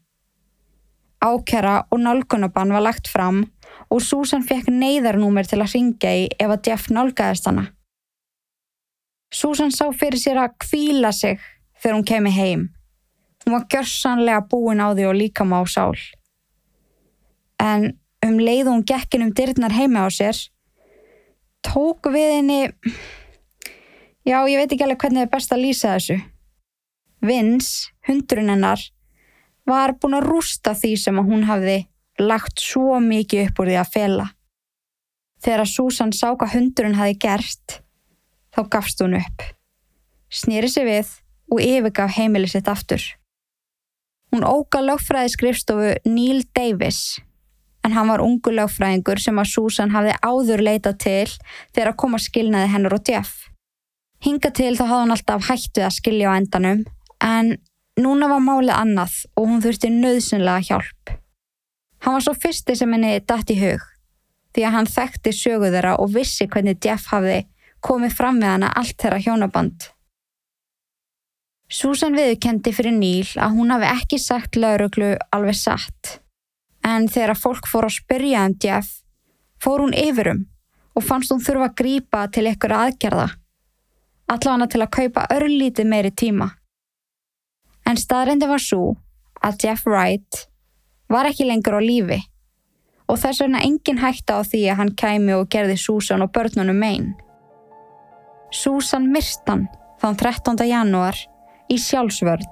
Ákjara 1.25 1.77
og 1.91 2.03
nálgunabann 2.05 2.75
var 2.75 2.85
lagt 2.85 3.09
fram 3.09 3.45
og 3.91 4.03
Susan 4.03 4.45
fekk 4.45 4.69
neyðarnúmer 4.73 5.49
til 5.49 5.63
að 5.63 5.75
ringja 5.77 6.13
í 6.13 6.29
ef 6.37 6.51
að 6.51 6.69
Jeff 6.69 6.91
nálgæðist 6.93 7.49
hana. 7.49 7.69
Susan 9.35 9.73
sá 9.75 9.89
fyrir 9.91 10.21
sér 10.21 10.41
að 10.45 10.57
kvíla 10.63 11.11
sig 11.13 11.41
þegar 11.81 11.97
hún 11.97 12.09
kemi 12.09 12.33
heim. 12.35 12.69
Hún 13.45 13.57
var 13.57 13.67
gjörsanlega 13.73 14.45
búin 14.51 14.81
á 14.81 14.95
því 14.95 15.09
og 15.11 15.19
líka 15.19 15.45
má 15.45 15.59
sál. 15.69 15.99
En 17.61 17.93
um 18.25 18.39
leið 18.41 18.71
hún 18.71 18.85
gekkin 18.87 19.27
um 19.27 19.33
dyrnar 19.37 19.75
heima 19.75 20.07
á 20.07 20.09
sér, 20.09 20.39
tók 21.65 22.09
við 22.13 22.31
henni, 22.39 22.61
já 24.25 24.39
ég 24.49 24.61
veit 24.61 24.73
ekki 24.73 24.87
alveg 24.87 25.03
hvernig 25.03 25.25
það 25.25 25.27
er 25.27 25.35
best 25.35 25.53
að 25.53 25.65
lýsa 25.65 25.93
þessu. 25.97 26.19
Vince, 27.25 27.93
hundurinn 28.09 28.53
hennar, 28.53 28.81
var 29.69 29.97
búin 30.01 30.19
að 30.19 30.29
rústa 30.29 30.75
því 30.77 30.95
sem 31.01 31.19
að 31.21 31.29
hún 31.31 31.45
hafði 31.49 31.79
lagt 32.21 32.63
svo 32.63 33.01
mikið 33.03 33.49
upp 33.49 33.61
úr 33.63 33.73
því 33.73 33.81
að 33.81 33.93
fela. 33.97 34.29
Þegar 35.45 35.69
Susan 35.69 36.15
sá 36.17 36.31
hvað 36.33 36.55
hundurinn 36.55 36.97
hafi 36.99 37.19
gert, 37.21 37.81
þá 38.55 38.61
gafst 38.71 39.03
hún 39.03 39.19
upp. 39.19 39.45
Snýri 40.33 40.71
sig 40.73 40.87
við 40.89 41.11
og 41.53 41.61
yfirgaf 41.61 42.17
heimili 42.17 42.49
sitt 42.51 42.69
aftur. 42.71 43.03
Hún 44.33 44.47
óga 44.47 44.81
lögfræði 44.83 45.35
skrifstofu 45.35 45.91
Neil 46.11 46.43
Davis, 46.57 47.21
en 47.85 47.93
hann 47.93 48.09
var 48.09 48.23
ungu 48.25 48.55
lögfræðingur 48.55 49.21
sem 49.21 49.37
að 49.39 49.51
Susan 49.53 49.93
hafði 49.95 50.17
áður 50.25 50.65
leitað 50.65 50.97
til 51.05 51.35
þegar 51.75 51.93
að 51.93 52.01
koma 52.03 52.21
skilnaði 52.23 52.73
hennar 52.73 52.97
og 52.97 53.11
Jeff. 53.11 53.45
Hinga 54.25 54.51
til 54.57 54.73
þá 54.79 54.85
hafði 54.87 55.03
hann 55.03 55.15
alltaf 55.15 55.51
við 55.51 55.85
að 55.85 55.97
skilja 55.99 56.33
á 56.33 56.39
endanum, 56.41 56.85
en 57.21 57.57
núna 58.01 58.29
var 58.31 58.43
málið 58.43 58.75
annað 58.75 59.17
og 59.39 59.49
hún 59.49 59.63
þurfti 59.63 59.91
nöðsynlega 59.93 60.67
hjálp. 60.69 61.15
Hann 62.05 62.17
var 62.17 62.25
svo 62.27 62.35
fyrsti 62.37 62.77
sem 62.77 62.93
henni 62.93 63.17
dætt 63.23 63.53
í 63.55 63.59
hug, 63.61 63.83
því 64.55 64.65
að 64.67 64.75
hann 64.77 64.91
þekkti 64.91 65.33
sögu 65.33 65.71
þeirra 65.73 65.97
og 66.03 66.15
vissi 66.15 66.49
hvernig 66.51 66.83
Jeff 66.85 67.11
hafði 67.13 67.45
komið 67.85 68.17
fram 68.17 68.41
með 68.41 68.55
hana 68.55 68.73
allt 68.77 68.97
þeirra 69.01 69.21
hjónaband. 69.25 69.91
Susan 71.75 72.17
viðkendi 72.17 72.75
fyrir 72.77 72.93
Níl 72.95 73.31
að 73.41 73.55
hún 73.57 73.73
hafi 73.73 73.89
ekki 73.89 74.19
sagt 74.21 74.59
lauruglu 74.61 75.15
alveg 75.35 75.57
satt, 75.59 76.19
en 76.85 77.09
þegar 77.09 77.41
fólk 77.41 77.69
fór 77.71 77.89
að 77.89 77.97
spyrja 77.97 78.45
um 78.49 78.57
Jeff, 78.63 79.01
fór 79.63 79.81
hún 79.81 79.97
yfirum 79.97 80.45
og 80.95 81.07
fannst 81.07 81.33
hún 81.33 81.43
þurfa 81.43 81.71
að 81.71 81.79
grípa 81.81 82.27
til 82.35 82.45
ykkur 82.51 82.75
aðgerða, 82.77 83.31
allavega 84.31 84.71
til 84.75 84.83
að 84.85 84.93
kaupa 84.99 85.27
örlítið 85.35 85.91
meiri 85.91 86.13
tíma. 86.13 86.53
En 87.85 88.01
staðrendi 88.01 88.49
var 88.49 88.63
svo 88.63 88.95
að 89.45 89.67
Jeff 89.67 89.85
Wright 89.87 90.47
var 91.13 91.29
ekki 91.29 91.47
lengur 91.49 91.77
á 91.77 91.81
lífi 91.85 92.23
og 93.05 93.19
þess 93.21 93.43
vegna 93.45 93.61
engin 93.67 94.01
hætta 94.01 94.41
á 94.41 94.43
því 94.49 94.63
að 94.73 94.79
hann 94.81 94.93
kæmi 94.97 95.35
og 95.37 95.51
gerði 95.53 95.77
Susan 95.77 96.25
og 96.25 96.33
börnunum 96.33 96.79
megin. 96.81 97.11
Susan 98.55 99.11
Mirstan 99.13 99.67
þann 100.01 100.17
13. 100.17 100.65
janúar 100.69 101.19
í 101.69 101.77
sjálfsvörn. 101.81 102.49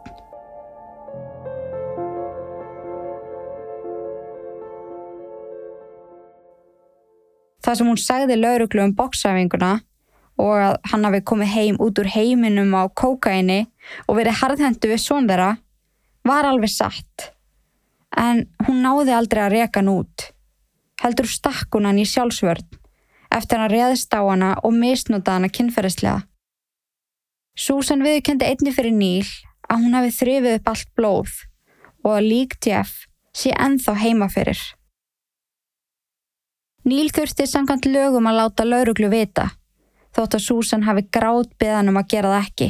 Það 7.62 7.78
sem 7.78 7.88
hún 7.88 8.00
sagði 8.00 8.36
lauruglu 8.36 8.82
um 8.84 8.94
bóksæfinguna 8.98 9.76
og 10.40 10.54
að 10.56 10.76
hann 10.92 11.04
hafi 11.06 11.20
komið 11.28 11.52
heim 11.52 11.78
út 11.82 11.98
úr 12.00 12.08
heiminum 12.14 12.72
á 12.74 12.88
kókaini 12.88 13.66
og 14.08 14.16
verið 14.18 14.40
harðhendu 14.40 14.90
við 14.92 15.02
svon 15.02 15.28
þeirra 15.28 15.56
var 16.28 16.48
alveg 16.48 16.72
satt. 16.72 17.32
En 18.16 18.46
hún 18.66 18.82
náði 18.84 19.14
aldrei 19.16 19.42
að 19.44 19.54
reka 19.56 19.80
hann 19.80 19.92
út. 19.92 20.28
Heldur 21.02 21.28
stakk 21.28 21.74
hann 21.74 22.00
í 22.00 22.08
sjálfsvörn 22.08 22.78
eftir 23.32 23.62
að 23.62 23.72
réðist 23.72 24.12
á 24.12 24.20
hana 24.20 24.50
og 24.60 24.74
misnúta 24.76 25.38
hana 25.38 25.48
kynferðislega. 25.48 26.26
Susan 27.56 28.04
viðkendi 28.04 28.48
einni 28.48 28.72
fyrir 28.72 28.92
Níl 28.92 29.28
að 29.68 29.84
hún 29.84 29.96
hafi 29.96 30.12
þrifið 30.18 30.58
upp 30.58 30.68
allt 30.72 30.92
blóð 30.96 31.32
og 32.02 32.12
að 32.16 32.28
lík 32.28 32.56
Jeff 32.64 33.06
sé 33.36 33.52
enþá 33.56 33.96
heima 34.04 34.28
fyrir. 34.32 34.60
Níl 36.84 37.08
þurfti 37.14 37.46
samkvæmt 37.46 37.86
lögum 37.88 38.26
að 38.28 38.38
láta 38.40 38.66
lauruglu 38.66 39.08
vita 39.12 39.48
þótt 40.16 40.36
að 40.38 40.44
Susan 40.46 40.86
hafi 40.86 41.04
grátt 41.14 41.52
beðan 41.60 41.92
um 41.92 42.00
að 42.00 42.08
gera 42.14 42.32
það 42.34 42.46
ekki. 42.46 42.68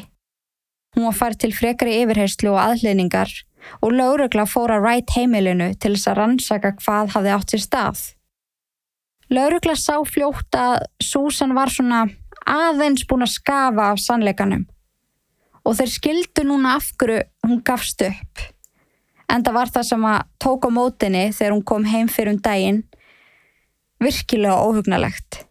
Hún 0.93 1.09
var 1.09 1.17
farið 1.17 1.43
til 1.43 1.53
frekari 1.57 1.99
yfirherslu 2.03 2.53
og 2.53 2.61
aðleiningar 2.63 3.31
og 3.81 3.95
laurugla 3.95 4.45
fór 4.49 4.75
að 4.75 4.87
rætt 4.87 5.15
heimilinu 5.17 5.71
til 5.81 5.95
þess 5.95 6.11
að 6.11 6.19
rannsaka 6.19 6.75
hvað 6.81 7.15
hafði 7.15 7.33
átt 7.37 7.55
sér 7.55 7.65
stað. 7.65 8.03
Laurugla 9.33 9.77
sá 9.79 9.95
fljótt 10.05 10.59
að 10.59 10.83
Susan 11.01 11.55
var 11.57 11.73
svona 11.73 12.05
aðeins 12.45 13.07
búin 13.09 13.25
að 13.25 13.37
skafa 13.37 13.93
af 13.93 14.03
sannleikanum 14.03 14.67
og 15.63 15.77
þeir 15.79 15.93
skildu 15.93 16.45
núna 16.47 16.77
af 16.77 16.91
hverju 16.99 17.23
hún 17.47 17.63
gafst 17.65 18.03
upp. 18.05 18.43
En 19.31 19.45
það 19.47 19.57
var 19.57 19.71
það 19.73 19.89
sem 19.89 20.09
að 20.11 20.25
tók 20.43 20.67
á 20.69 20.71
mótinni 20.75 21.23
þegar 21.33 21.55
hún 21.55 21.65
kom 21.65 21.87
heim 21.89 22.11
fyrir 22.11 22.35
um 22.35 22.43
daginn 22.43 22.83
virkilega 24.03 24.59
óhugnalegt. 24.67 25.45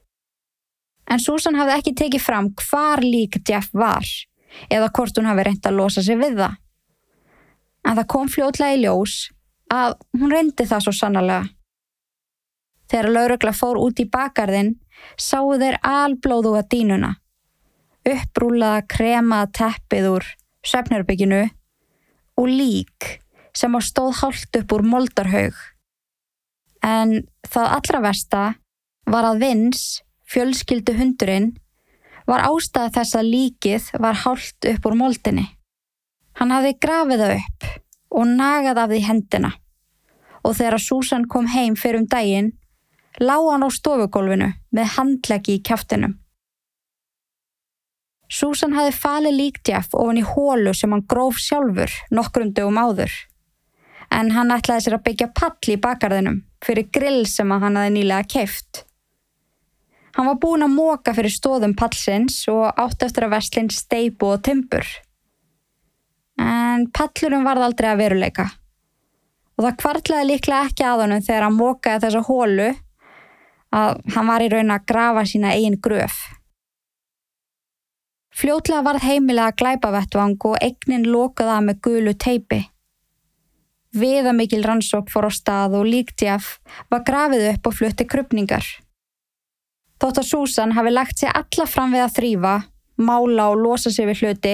En 1.10 1.20
Susan 1.20 1.58
hafði 1.58 1.78
ekki 1.78 1.96
tekið 1.98 2.24
fram 2.24 2.52
hvar 2.62 3.02
lík 3.04 3.40
Jeff 3.48 3.72
var 3.74 4.06
eða 4.70 4.92
hvort 4.92 5.18
hún 5.18 5.30
hafi 5.30 5.46
reynd 5.48 5.68
að 5.68 5.78
losa 5.80 6.04
sig 6.04 6.20
við 6.20 6.38
það. 6.42 6.60
En 7.88 7.98
það 7.98 8.10
kom 8.14 8.30
fljótlega 8.30 8.78
í 8.78 8.84
ljós 8.84 9.16
að 9.72 9.96
hún 10.20 10.34
reyndi 10.34 10.68
það 10.68 10.86
svo 10.86 10.94
sannlega. 10.96 11.50
Þegar 12.92 13.14
laurugla 13.16 13.54
fór 13.56 13.80
út 13.80 14.02
í 14.04 14.08
bakarðin 14.12 14.76
sáu 15.18 15.56
þeir 15.58 15.80
alblóðuga 15.88 16.66
dínuna, 16.70 17.16
upprúlaða 18.06 18.84
kremaða 18.92 19.50
teppið 19.58 20.10
úr 20.12 20.28
svefnherbygginu 20.68 21.42
og 22.38 22.50
lík 22.52 23.08
sem 23.58 23.74
á 23.76 23.80
stóð 23.84 24.20
hálft 24.22 24.60
upp 24.60 24.76
úr 24.76 24.86
moldarhaug. 24.88 25.56
En 26.86 27.22
það 27.48 27.74
allra 27.78 28.04
versta 28.08 28.44
var 29.12 29.28
að 29.28 29.42
vins, 29.44 30.02
fjölskyldu 30.32 30.96
hundurinn, 30.98 31.52
var 32.28 32.46
ástæða 32.48 32.94
þess 32.98 33.18
að 33.20 33.32
líkið 33.34 33.90
var 34.04 34.20
hálft 34.24 34.68
upp 34.72 34.88
úr 34.88 34.98
moldinni. 35.00 35.48
Hann 36.40 36.54
hafði 36.54 36.78
grafið 36.84 37.24
það 37.26 37.38
upp 37.40 37.70
og 38.12 38.28
nagað 38.30 38.82
af 38.84 38.92
því 38.92 39.02
hendina 39.08 39.52
og 40.42 40.56
þegar 40.58 40.82
Susan 40.82 41.28
kom 41.30 41.50
heim 41.54 41.76
fyrir 41.78 42.02
um 42.02 42.08
daginn 42.10 42.54
lág 43.22 43.50
hann 43.52 43.66
á 43.68 43.70
stofugólfinu 43.70 44.50
með 44.74 44.94
handleggi 44.96 45.58
í 45.60 45.64
kæftinum. 45.68 46.16
Susan 48.32 48.74
hafði 48.78 48.94
falið 48.96 49.38
líktjaf 49.38 49.92
ofan 49.92 50.22
í 50.22 50.24
hólu 50.24 50.72
sem 50.78 50.94
hann 50.96 51.04
gróf 51.14 51.40
sjálfur 51.44 51.92
nokkrum 52.16 52.54
dögum 52.56 52.80
áður 52.80 53.12
en 54.12 54.32
hann 54.36 54.54
ætlaði 54.56 54.86
sér 54.86 54.98
að 54.98 55.06
byggja 55.10 55.28
pall 55.36 55.74
í 55.74 55.80
bakarðinum 55.84 56.40
fyrir 56.64 56.88
grill 56.96 57.26
sem 57.28 57.52
hann 57.52 57.78
hafði 57.80 57.94
nýlega 57.98 58.28
keift. 58.32 58.86
Hann 60.22 60.28
var 60.30 60.38
búin 60.38 60.62
að 60.62 60.76
móka 60.76 61.16
fyrir 61.18 61.34
stóðum 61.34 61.72
pallsins 61.74 62.36
og 62.52 62.68
átt 62.78 63.02
eftir 63.02 63.24
að 63.26 63.32
vestlinn 63.34 63.72
steipu 63.74 64.28
og 64.36 64.44
timbur. 64.46 64.86
En 66.38 66.84
pallurum 66.94 67.48
varð 67.48 67.66
aldrei 67.66 67.88
að 67.90 68.04
veruleika. 68.04 68.46
Og 69.58 69.66
það 69.66 69.80
kvartlaði 69.82 70.28
líklega 70.30 70.68
ekki 70.68 70.86
að 70.86 71.02
honum 71.02 71.24
þegar 71.26 71.46
hann 71.48 71.58
mókaði 71.58 72.04
þessa 72.04 72.22
hólu 72.28 72.68
að 73.80 73.98
hann 74.14 74.30
var 74.30 74.46
í 74.46 74.52
raun 74.54 74.76
að 74.76 74.86
grafa 74.94 75.26
sína 75.32 75.56
eigin 75.56 75.80
gröf. 75.90 76.20
Fljótlega 78.38 78.86
varð 78.86 79.08
heimilega 79.08 79.58
glæpavettvang 79.58 80.38
og 80.52 80.62
egnin 80.62 81.10
lokaða 81.10 81.58
með 81.66 81.82
gulu 81.90 82.14
teipi. 82.14 82.62
Viðamikil 83.98 84.62
rannsók 84.70 85.10
fór 85.10 85.28
á 85.28 85.32
stað 85.34 85.82
og 85.82 85.90
líktjaf 85.90 86.60
var 86.94 87.06
grafið 87.10 87.50
upp 87.56 87.74
og 87.74 87.80
flutti 87.82 88.06
krupningar. 88.06 88.70
Þótt 90.02 90.18
að 90.18 90.30
Susan 90.32 90.72
hafi 90.74 90.92
lagt 90.92 91.22
sér 91.22 91.36
alla 91.38 91.68
fram 91.70 91.92
við 91.94 92.02
að 92.02 92.14
þrýfa, 92.16 92.54
mála 93.06 93.50
og 93.54 93.60
losa 93.62 93.92
sér 93.94 94.10
við 94.10 94.24
hluti, 94.24 94.54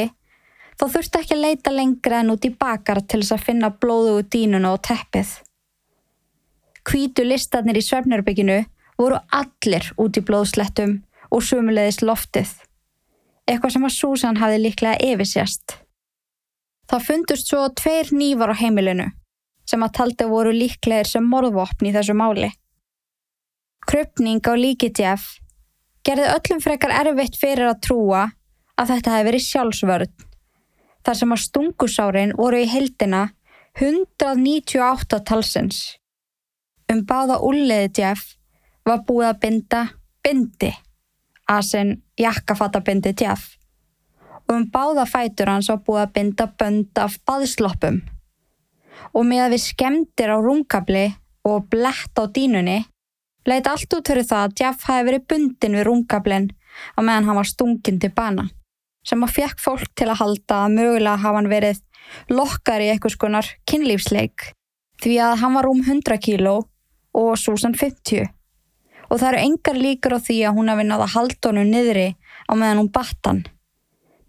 þá 0.76 0.86
þurfti 0.94 1.22
ekki 1.22 1.36
að 1.38 1.44
leita 1.46 1.72
lengra 1.72 2.20
en 2.20 2.34
út 2.34 2.48
í 2.48 2.52
bakar 2.52 3.00
til 3.00 3.22
þess 3.22 3.36
að 3.38 3.46
finna 3.46 3.70
blóðu 3.72 4.18
úr 4.18 4.28
dínuna 4.28 4.74
og 4.76 4.82
teppið. 4.90 5.32
Kvítu 6.88 7.24
listarnir 7.24 7.80
í 7.80 7.84
svefnarbygginu 7.84 8.60
voru 9.00 9.22
allir 9.40 9.88
út 9.96 10.20
í 10.20 10.26
blóðslettum 10.28 11.00
og 11.32 11.44
sumulegðis 11.44 12.04
loftið. 12.04 12.52
Eitthvað 13.48 13.78
sem 13.78 13.88
að 13.88 13.96
Susan 13.96 14.40
hafi 14.42 14.60
líklega 14.60 15.00
yfirsjast. 15.14 15.78
Það 16.92 17.08
fundust 17.08 17.52
svo 17.52 17.66
tveir 17.76 18.12
nývar 18.16 18.52
á 18.52 18.56
heimilinu 18.60 19.10
sem 19.68 19.84
að 19.84 19.96
taldi 20.00 20.28
voru 20.28 20.54
líklegir 20.56 21.08
sem 21.08 21.24
morðvopn 21.28 21.88
í 21.88 21.96
þessu 21.96 22.16
máli. 22.16 22.52
Krupning 23.88 24.44
á 24.44 24.52
líkitjaf 24.60 25.38
gerði 26.04 26.28
öllum 26.34 26.60
frekar 26.64 26.92
erfitt 26.92 27.38
fyrir 27.40 27.70
að 27.70 27.84
trúa 27.88 28.24
að 28.76 28.90
þetta 28.92 29.14
hefði 29.14 29.28
verið 29.30 29.46
sjálfsvörð 29.46 30.26
þar 31.08 31.20
sem 31.20 31.32
að 31.32 31.44
stungusárin 31.46 32.34
voru 32.36 32.60
í 32.60 32.68
heldina 32.68 33.22
198 33.80 35.22
talsins. 35.30 35.80
Um 36.92 37.06
báða 37.08 37.38
úrleðitjaf 37.48 38.26
var 38.88 39.06
búið 39.08 39.30
að 39.30 39.40
binda 39.46 39.82
bindi, 40.26 40.74
aðsinn 41.48 41.96
jakkafattabindi 42.20 43.16
tjaf 43.24 43.54
og 44.48 44.54
um 44.56 44.68
báða 44.72 45.08
fætur 45.08 45.52
hans 45.52 45.72
var 45.72 45.80
búið 45.88 46.04
að 46.04 46.14
binda 46.20 46.50
bönd 46.60 47.00
af 47.04 47.18
baðsloppum. 47.28 48.04
Og 49.16 49.24
með 49.28 49.46
að 49.46 49.56
við 49.56 49.64
skemdir 49.64 50.32
á 50.32 50.38
rungabli 50.44 51.08
og 51.48 51.68
blett 51.72 52.20
á 52.20 52.24
dínunni 52.28 52.82
leitt 53.48 53.68
allt 53.72 53.98
út 53.98 54.12
fyrir 54.12 54.28
það 54.28 54.46
að 54.46 54.62
Jeff 54.62 54.86
hafi 54.90 55.08
verið 55.08 55.28
bundin 55.32 55.78
við 55.80 55.88
rungablin 55.88 56.48
á 56.96 57.00
meðan 57.02 57.28
hann 57.30 57.40
var 57.40 57.50
stungin 57.50 58.00
til 58.04 58.14
bana 58.14 58.48
sem 59.08 59.24
að 59.24 59.36
fekk 59.40 59.64
fólk 59.64 59.92
til 59.96 60.10
að 60.12 60.22
halda 60.22 60.62
að 60.66 60.78
mögulega 60.78 61.24
hafa 61.24 61.42
hann 61.42 61.52
verið 61.52 61.84
lokkar 62.32 62.84
í 62.84 62.90
eitthvað 62.92 63.16
skonar 63.16 63.52
kynlífsleik 63.70 64.50
því 65.04 65.20
að 65.24 65.38
hann 65.42 65.58
var 65.58 65.70
um 65.70 65.84
100 65.84 66.20
kíló 66.24 66.56
og 67.18 67.36
Susan 67.40 67.76
50 67.78 68.28
og 69.08 69.20
það 69.20 69.30
eru 69.32 69.44
engar 69.44 69.80
líkur 69.80 70.18
á 70.18 70.20
því 70.20 70.42
að 70.48 70.58
hún 70.60 70.72
hafi 70.72 70.88
náða 70.88 71.12
haldónu 71.16 71.64
niðri 71.68 72.10
á 72.48 72.54
meðan 72.54 72.84
hún 72.84 72.92
batt 72.94 73.30
hann 73.30 73.46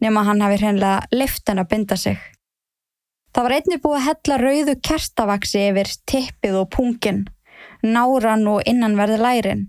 nema 0.00 0.24
hann 0.26 0.42
hafi 0.44 0.58
hreinlega 0.60 1.06
lift 1.14 1.48
henn 1.48 1.62
að 1.62 1.70
binda 1.72 1.96
sig. 1.98 2.18
Það 3.34 3.44
var 3.44 3.54
einnig 3.56 3.82
búið 3.82 3.98
að 3.98 4.06
hella 4.08 4.38
rauðu 4.42 4.74
kerstavaksi 4.88 5.64
yfir 5.68 5.90
tippið 6.10 6.60
og 6.62 6.70
pungin, 6.74 7.24
náran 7.82 8.46
og 8.50 8.62
innanverði 8.66 9.18
lærin 9.22 9.66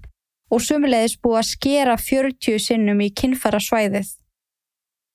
og 0.49 0.63
sumulegis 0.65 1.17
búið 1.21 1.41
að 1.41 1.49
skera 1.51 1.95
40 2.01 2.61
sinnum 2.63 3.01
í 3.05 3.11
kinnfæra 3.13 3.61
svæðið. 3.61 4.15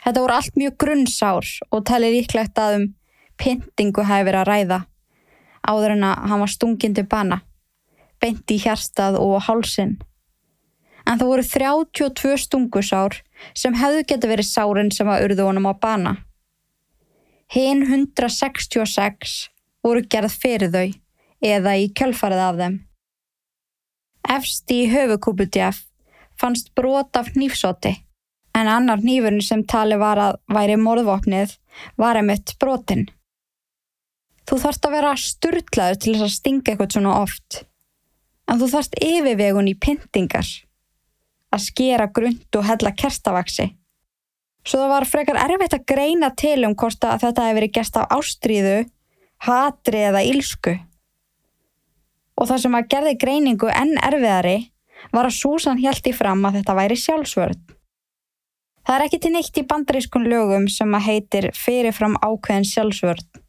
Þetta 0.04 0.20
voru 0.20 0.36
allt 0.36 0.58
mjög 0.60 0.76
grunnsár 0.78 1.48
og 1.70 1.84
tali 1.88 2.12
líklegt 2.14 2.58
að 2.60 2.78
um 2.78 2.88
pyntingu 3.40 4.04
hafi 4.06 4.28
verið 4.28 4.42
að 4.42 4.50
ræða 4.50 4.80
áður 5.64 5.94
en 5.96 6.04
að 6.04 6.26
hann 6.28 6.42
var 6.44 6.52
stungin 6.52 6.94
til 6.96 7.06
bana, 7.08 7.40
beint 8.20 8.50
í 8.52 8.58
hérstað 8.60 9.16
og 9.20 9.38
hálsin. 9.46 9.96
En 11.04 11.18
það 11.20 11.30
voru 11.30 11.46
32 11.48 12.36
stungusár 12.44 13.18
sem 13.56 13.76
hefðu 13.76 14.04
geta 14.08 14.28
verið 14.28 14.48
sárin 14.48 14.92
sem 14.92 15.08
að 15.08 15.26
urðu 15.26 15.48
honum 15.48 15.68
á 15.68 15.74
bana. 15.80 16.14
Hinn 17.52 17.84
166 17.84 19.34
voru 19.84 20.04
gerð 20.08 20.36
fyrir 20.40 20.72
þau 20.72 20.92
eða 21.44 21.76
í 21.80 21.90
kjölfarið 21.96 22.42
af 22.46 22.60
þeim. 22.60 22.78
Efst 24.34 24.72
í 24.72 24.80
höfukúputjaf 24.92 25.82
fannst 26.40 26.72
brot 26.78 27.16
af 27.20 27.34
nýfsoti 27.36 27.92
en 28.54 28.70
annar 28.70 29.02
nýfurinn 29.02 29.42
sem 29.44 29.64
tali 29.66 29.98
var 30.00 30.20
að 30.22 30.40
væri 30.54 30.78
morðvopnið 30.80 31.56
var 32.00 32.20
emitt 32.20 32.54
brotin. 32.62 33.08
Þú 34.48 34.60
þarfst 34.62 34.86
að 34.86 34.96
vera 34.96 35.14
sturtlaður 35.18 36.00
til 36.00 36.14
þess 36.14 36.26
að 36.26 36.36
stinga 36.38 36.72
eitthvað 36.72 36.96
svona 36.96 37.16
oft 37.22 37.64
en 38.50 38.60
þú 38.60 38.70
þarfst 38.74 38.98
yfirvegun 39.02 39.70
í 39.70 39.76
pyntingar 39.80 40.48
að 41.54 41.64
skera 41.68 42.08
grund 42.12 42.58
og 42.58 42.66
hella 42.66 42.92
kerstavaksi. 42.96 43.70
Svo 44.64 44.80
það 44.80 44.92
var 44.94 45.06
frekar 45.08 45.38
erfitt 45.44 45.76
að 45.76 45.86
greina 45.92 46.30
til 46.36 46.64
um 46.64 46.74
hvort 46.78 47.04
að 47.04 47.26
þetta 47.26 47.46
hefði 47.46 47.58
verið 47.58 47.74
gert 47.76 47.98
af 48.00 48.14
ástríðu, 48.16 48.76
hatri 49.44 50.04
eða 50.08 50.22
ílsku. 50.24 50.76
Og 52.40 52.48
það 52.50 52.62
sem 52.64 52.76
að 52.78 52.88
gerði 52.94 53.14
greiningu 53.22 53.70
enn 53.70 53.94
erfiðari 54.02 54.58
var 55.14 55.28
að 55.28 55.36
Susan 55.38 55.80
held 55.82 56.06
í 56.08 56.12
fram 56.16 56.42
að 56.46 56.60
þetta 56.60 56.76
væri 56.78 56.98
sjálfsvörð. 56.98 57.62
Það 58.84 58.96
er 58.96 59.04
ekki 59.06 59.20
til 59.22 59.32
neitt 59.32 59.58
í 59.60 59.64
bandarískun 59.68 60.28
lögum 60.28 60.66
sem 60.68 60.96
að 60.96 61.06
heitir 61.08 61.48
fyrirfram 61.56 62.18
ákveðin 62.20 62.68
sjálfsvörð. 62.68 63.40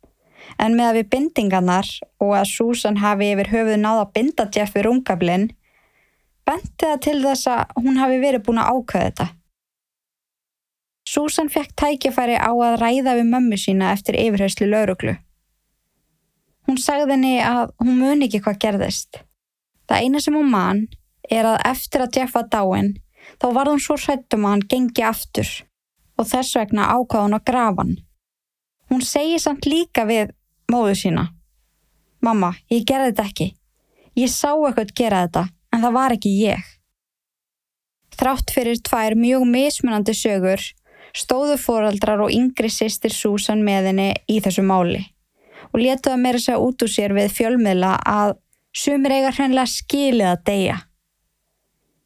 En 0.62 0.78
með 0.78 0.88
að 0.88 0.98
við 1.00 1.10
bindingarnar 1.16 1.90
og 2.24 2.36
að 2.38 2.52
Susan 2.54 3.02
hafi 3.02 3.32
yfir 3.34 3.50
höfuð 3.52 3.82
náða 3.82 4.06
að 4.06 4.14
binda 4.16 4.46
Jeff 4.56 4.78
við 4.78 4.86
rungablinn 4.88 5.50
benti 6.46 6.86
það 6.86 7.02
til 7.04 7.18
þess 7.24 7.50
að 7.52 7.82
hún 7.82 8.00
hafi 8.00 8.22
verið 8.22 8.46
búin 8.46 8.62
að 8.62 8.78
ákveða 8.78 9.10
þetta. 9.10 9.28
Susan 11.10 11.52
fekk 11.54 11.76
tækifæri 11.78 12.38
á 12.38 12.50
að 12.50 12.80
ræða 12.82 13.18
við 13.20 13.30
mömmu 13.34 13.58
sína 13.62 13.92
eftir 13.94 14.18
yfirherslu 14.18 14.70
lauruglu. 14.70 15.18
Hún 16.66 16.80
sagði 16.82 17.14
henni 17.14 17.36
að 17.46 17.74
hún 17.84 18.00
muni 18.00 18.28
ekki 18.28 18.42
hvað 18.46 18.62
gerðist. 18.64 19.20
Það 19.86 20.06
eina 20.06 20.22
sem 20.24 20.38
hún 20.38 20.50
man 20.50 20.86
er 21.30 21.46
að 21.46 21.62
eftir 21.70 22.06
að 22.06 22.18
Jeff 22.18 22.34
var 22.38 22.48
dáin 22.50 22.96
þá 23.42 23.48
var 23.54 23.70
hún 23.70 23.82
svo 23.82 23.98
hrættum 24.00 24.46
að 24.46 24.56
hann 24.56 24.66
gengi 24.72 25.06
aftur 25.06 25.52
og 26.16 26.30
þess 26.30 26.58
vegna 26.58 26.90
ákvaða 26.94 27.28
hún 27.28 27.38
að 27.38 27.46
grafa 27.50 27.84
hann. 27.84 27.96
Hún 28.90 29.06
segi 29.06 29.38
samt 29.42 29.66
líka 29.70 30.06
við 30.10 30.34
móðu 30.72 30.96
sína. 30.98 31.28
Mamma, 32.22 32.54
ég 32.72 32.86
gerði 32.88 33.12
þetta 33.12 33.28
ekki. 33.30 33.48
Ég 34.18 34.32
sá 34.32 34.54
eitthvað 34.54 34.94
gera 34.98 35.26
þetta 35.26 35.48
en 35.74 35.86
það 35.86 35.98
var 36.00 36.16
ekki 36.16 36.34
ég. 36.40 36.72
Þrátt 38.16 38.54
fyrir 38.56 38.80
tvær 38.82 39.18
mjög 39.20 39.46
mismunandi 39.50 40.16
sögur 40.16 40.64
stóðu 41.16 41.58
fóraldrar 41.62 42.24
og 42.26 42.34
yngri 42.34 42.72
sýstir 42.72 43.14
Susan 43.14 43.62
með 43.66 43.92
henni 43.92 44.14
í 44.32 44.40
þessu 44.44 44.64
máli 44.66 45.04
og 45.72 45.80
letuða 45.82 46.18
meira 46.22 46.42
segja 46.42 46.62
út 46.62 46.84
úr 46.86 46.92
sér 46.92 47.16
við 47.16 47.34
fjölmiðla 47.36 47.96
að 48.06 48.36
sumir 48.76 49.16
eiga 49.16 49.32
hreinlega 49.36 49.72
skilið 49.72 50.30
að 50.32 50.44
deyja. 50.50 50.78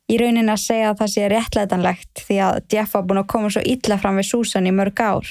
Í 0.09 0.17
raunin 0.17 0.49
að 0.49 0.63
segja 0.63 0.89
að 0.89 1.01
það 1.01 1.11
sé 1.13 1.27
réttlætanlegt 1.29 2.23
því 2.25 2.39
að 2.45 2.59
Jeff 2.73 2.95
var 2.95 3.05
búin 3.05 3.21
að 3.21 3.29
koma 3.33 3.51
svo 3.53 3.61
illa 3.61 3.97
fram 4.01 4.17
við 4.17 4.29
Susan 4.31 4.69
í 4.69 4.73
mörg 4.73 5.01
ár. 5.05 5.29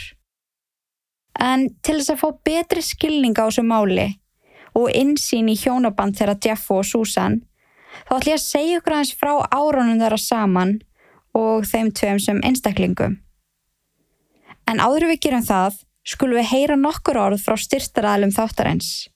En 1.38 1.68
til 1.82 1.98
þess 1.98 2.14
að 2.14 2.20
fá 2.22 2.28
betri 2.46 2.82
skilning 2.82 3.38
á 3.38 3.46
þessu 3.46 3.64
máli 3.66 4.08
og 4.78 4.90
insýn 4.94 5.50
í 5.50 5.56
hjónaband 5.58 6.18
þeirra 6.18 6.36
Jeff 6.44 6.70
og 6.74 6.84
Susan, 6.86 7.40
þá 8.06 8.12
ætlum 8.18 8.32
ég 8.32 8.38
að 8.38 8.44
segja 8.44 8.78
ykkur 8.78 8.94
aðeins 8.94 9.14
frá 9.18 9.32
árunum 9.50 10.02
þeirra 10.02 10.20
saman 10.22 10.76
og 11.38 11.66
þeim 11.66 11.90
tveim 11.94 12.22
sem 12.22 12.42
einstaklingum. 12.46 13.18
En 14.68 14.82
áður 14.84 15.08
við 15.12 15.22
gerum 15.26 15.46
það, 15.46 15.78
skulum 16.09 16.40
við 16.40 16.51
heyra 16.53 16.79
nokkur 16.81 17.18
orð 17.21 17.42
frá 17.44 17.59
styrtaræðlum 17.61 18.33
þáttarins. 18.37 19.09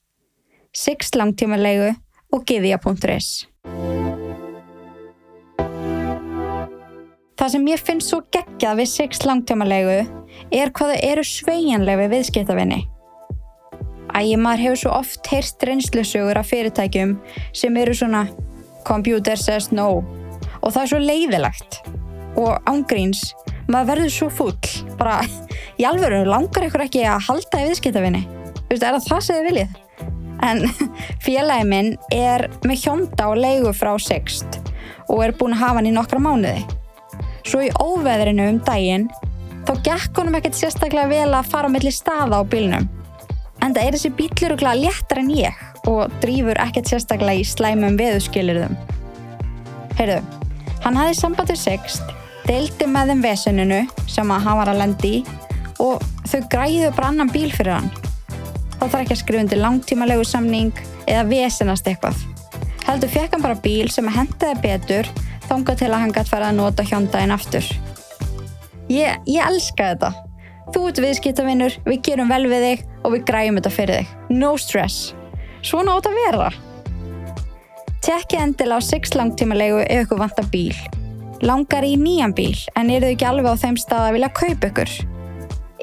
Six 0.73 1.13
langtímalegu 1.17 1.93
og 2.33 2.45
giðja.is 2.49 3.47
Það 7.33 7.51
sem 7.55 7.67
ég 7.67 7.81
finnst 7.81 8.11
svo 8.11 8.21
geggjað 8.33 8.79
við 8.79 8.89
Six 8.91 9.23
langtímalegu 9.27 9.99
er 10.53 10.71
hvað 10.73 10.93
þau 10.93 11.05
eru 11.09 11.23
sveianlega 11.27 12.03
við 12.03 12.13
viðskiptavinni. 12.17 12.81
Ægir 14.13 14.41
maður 14.41 14.63
hefur 14.67 14.81
svo 14.83 14.93
oft 14.99 15.29
heyrst 15.31 15.65
reynslusögur 15.65 16.37
af 16.37 16.51
fyrirtækjum 16.51 17.15
sem 17.57 17.77
eru 17.81 17.95
svona 17.97 18.27
computer 18.85 19.39
says 19.39 19.71
no 19.73 20.03
og 20.61 20.71
það 20.71 20.81
er 20.83 20.91
svo 20.91 21.01
leiðilegt 21.01 21.79
og 22.39 22.69
ángríns 22.69 23.31
maður 23.67 23.89
verður 23.93 24.13
svo 24.13 24.29
full 24.33 24.95
bara 24.99 25.21
í 25.79 25.85
alvöru 25.87 26.23
langar 26.27 26.67
ykkur 26.67 26.85
ekki 26.87 27.05
að 27.07 27.27
halda 27.29 27.63
í 27.63 27.69
veist, 28.73 28.83
er 28.83 28.95
það 28.95 29.07
það 29.07 29.25
sem 29.25 29.39
þið 29.39 29.49
viljið? 29.49 29.79
En 30.43 30.63
félagi 31.25 31.67
minn 31.69 31.91
er 32.11 32.47
með 32.65 32.85
hjónda 32.85 33.29
og 33.31 33.39
leigu 33.39 33.73
frá 33.75 33.93
Sixt 34.01 34.59
og 35.11 35.23
er 35.23 35.35
búin 35.37 35.55
að 35.55 35.63
hafa 35.63 35.79
hann 35.79 35.89
í 35.89 35.93
nokkra 35.93 36.21
mánuði. 36.23 36.63
Svo 37.43 37.61
í 37.63 37.71
óveðrinu 37.75 38.47
um 38.53 38.59
daginn 38.65 39.09
þá 39.67 39.73
gekk 39.85 40.19
honum 40.19 40.39
ekkert 40.39 40.57
sérstaklega 40.57 41.11
vel 41.11 41.31
að 41.35 41.49
fara 41.51 41.69
á 41.69 41.73
milli 41.73 41.91
staða 41.93 42.39
á 42.39 42.43
bílnum. 42.47 42.87
En 43.63 43.75
það 43.75 43.83
er 43.85 43.97
þessi 43.97 44.13
bíluruglega 44.17 44.79
léttar 44.79 45.21
en 45.21 45.31
ég 45.31 45.59
og 45.87 46.11
drýfur 46.23 46.59
ekkert 46.63 46.89
sérstaklega 46.91 47.43
í 47.43 47.47
slæmum 47.47 47.99
veðuskilirðum. 47.99 48.75
Heyrðu, 49.99 50.21
hann 50.83 50.99
hafði 50.99 51.15
sambandið 51.19 51.59
sext, 51.59 52.13
deildi 52.47 52.87
með 52.91 53.13
þeim 53.13 53.23
veseninu 53.23 53.81
sem 54.11 54.31
að 54.35 54.47
hann 54.47 54.59
var 54.59 54.71
að 54.71 54.81
lendi 54.81 55.13
og 55.83 56.03
þau 56.29 56.41
græðu 56.51 56.91
bara 56.95 57.11
annan 57.11 57.31
bíl 57.31 57.49
fyrir 57.53 57.77
hann. 57.77 57.91
Þá 58.77 58.83
þarf 58.83 58.99
ekki 59.01 59.15
að 59.15 59.21
skrifa 59.21 59.43
undir 59.45 59.61
langtímalegu 59.63 60.27
samning 60.27 60.83
eða 61.07 61.23
vesenast 61.29 61.87
eitthvað. 61.87 62.19
Heldur 62.83 63.11
fekk 63.13 63.37
hann 63.37 63.45
bara 63.45 63.61
bíl 63.63 63.87
sem 63.91 64.07
að 64.11 64.19
hendaði 64.19 64.59
betur 64.63 65.09
þonga 65.47 65.77
til 65.79 65.89
að 65.91 66.01
hann 66.03 66.13
gæti 66.15 66.33
fara 66.33 66.51
að 66.51 66.59
nota 66.59 66.85
hjóndaginn 66.87 67.35
aftur. 67.35 67.67
Ég, 68.91 69.23
ég 69.29 69.47
elska 69.47 69.93
þetta. 69.93 70.11
Þú 70.73 70.83
ert 70.89 71.01
viðskiptavinnur, 71.03 71.79
við 71.87 72.03
gerum 72.07 72.31
vel 72.31 72.43
við 72.51 72.67
þig 72.67 72.85
og 73.03 73.15
við 73.15 73.25
græjum 73.29 73.59
þetta 73.59 73.71
fyrir 73.77 74.01
þig. 74.01 74.13
No 74.35 74.53
stress. 74.59 75.13
Svona 75.63 75.95
átt 75.95 76.09
að 76.09 76.19
vera. 76.19 76.51
Tekki 78.03 78.35
endil 78.35 78.73
á 78.75 78.83
6 78.83 79.13
langtímalegu 79.15 79.77
ef 79.87 80.01
ykkur 80.03 80.19
vantar 80.19 80.47
bíl. 80.51 80.75
Langar 81.39 81.85
í 81.87 81.93
nýjan 81.95 82.33
bíl 82.35 82.57
en 82.75 82.89
eru 82.91 83.07
þau 83.07 83.13
ekki 83.13 83.27
alveg 83.29 83.45
á 83.47 83.61
þeim 83.61 83.77
stað 83.79 84.07
að 84.07 84.15
vilja 84.17 84.29
kaupa 84.39 84.69
ykkur. 84.71 84.95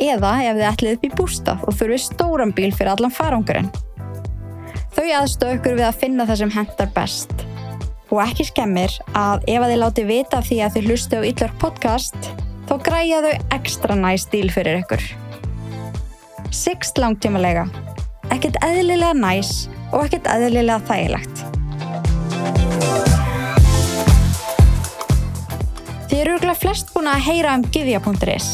Eða 0.04 0.32
ef 0.44 0.58
þið 0.58 0.66
ætlið 0.68 0.96
upp 0.96 1.06
í 1.06 1.10
bústað 1.16 1.62
og 1.64 1.78
þurfið 1.78 2.02
stóran 2.04 2.52
bíl 2.52 2.68
fyrir 2.76 2.90
allan 2.92 3.14
farangurinn. 3.16 3.70
Þau 4.92 5.06
aðstöð 5.16 5.54
ykkur 5.56 5.78
við 5.78 5.86
að 5.88 6.00
finna 6.02 6.26
það 6.28 6.40
sem 6.42 6.52
hendar 6.58 6.90
best. 6.98 7.32
Og 8.12 8.20
ekki 8.26 8.46
skemmir 8.50 8.98
að 9.16 9.46
ef 9.48 9.64
að 9.64 9.72
þið 9.72 9.80
láti 9.80 10.04
vita 10.10 10.40
því 10.44 10.58
að 10.66 10.76
þið 10.76 10.90
hlustu 10.90 11.22
á 11.24 11.28
Ítlar 11.30 11.54
podcast, 11.62 12.32
þá 12.68 12.74
græja 12.84 13.22
þau 13.24 13.32
ekstra 13.56 13.96
næst 13.96 14.28
stíl 14.28 14.50
fyrir 14.52 14.82
ykkur. 14.82 15.06
Sixt 16.52 17.00
langtímalega. 17.00 17.64
Ekkert 18.28 18.60
eðlilega 18.66 19.16
næs 19.16 19.70
og 19.88 20.04
ekkert 20.04 20.28
eðlilega 20.34 20.82
þægilegt. 20.84 21.46
Þið 26.10 26.20
eru 26.20 26.34
örgulega 26.36 26.58
flest 26.58 26.90
búin 26.90 27.06
að 27.06 27.22
heyra 27.28 27.54
um 27.54 27.62
gyðja.is. 27.70 28.50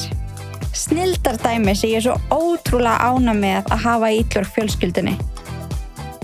Snildardæmi 0.77 1.73
sem 1.73 1.95
ég 1.95 2.03
er 2.03 2.05
svo 2.05 2.19
ótrúlega 2.29 3.09
ána 3.09 3.33
með 3.33 3.73
að 3.73 3.83
hafa 3.87 4.13
í 4.13 4.21
Ítlar 4.21 4.45
fjölskyldunni 4.53 5.17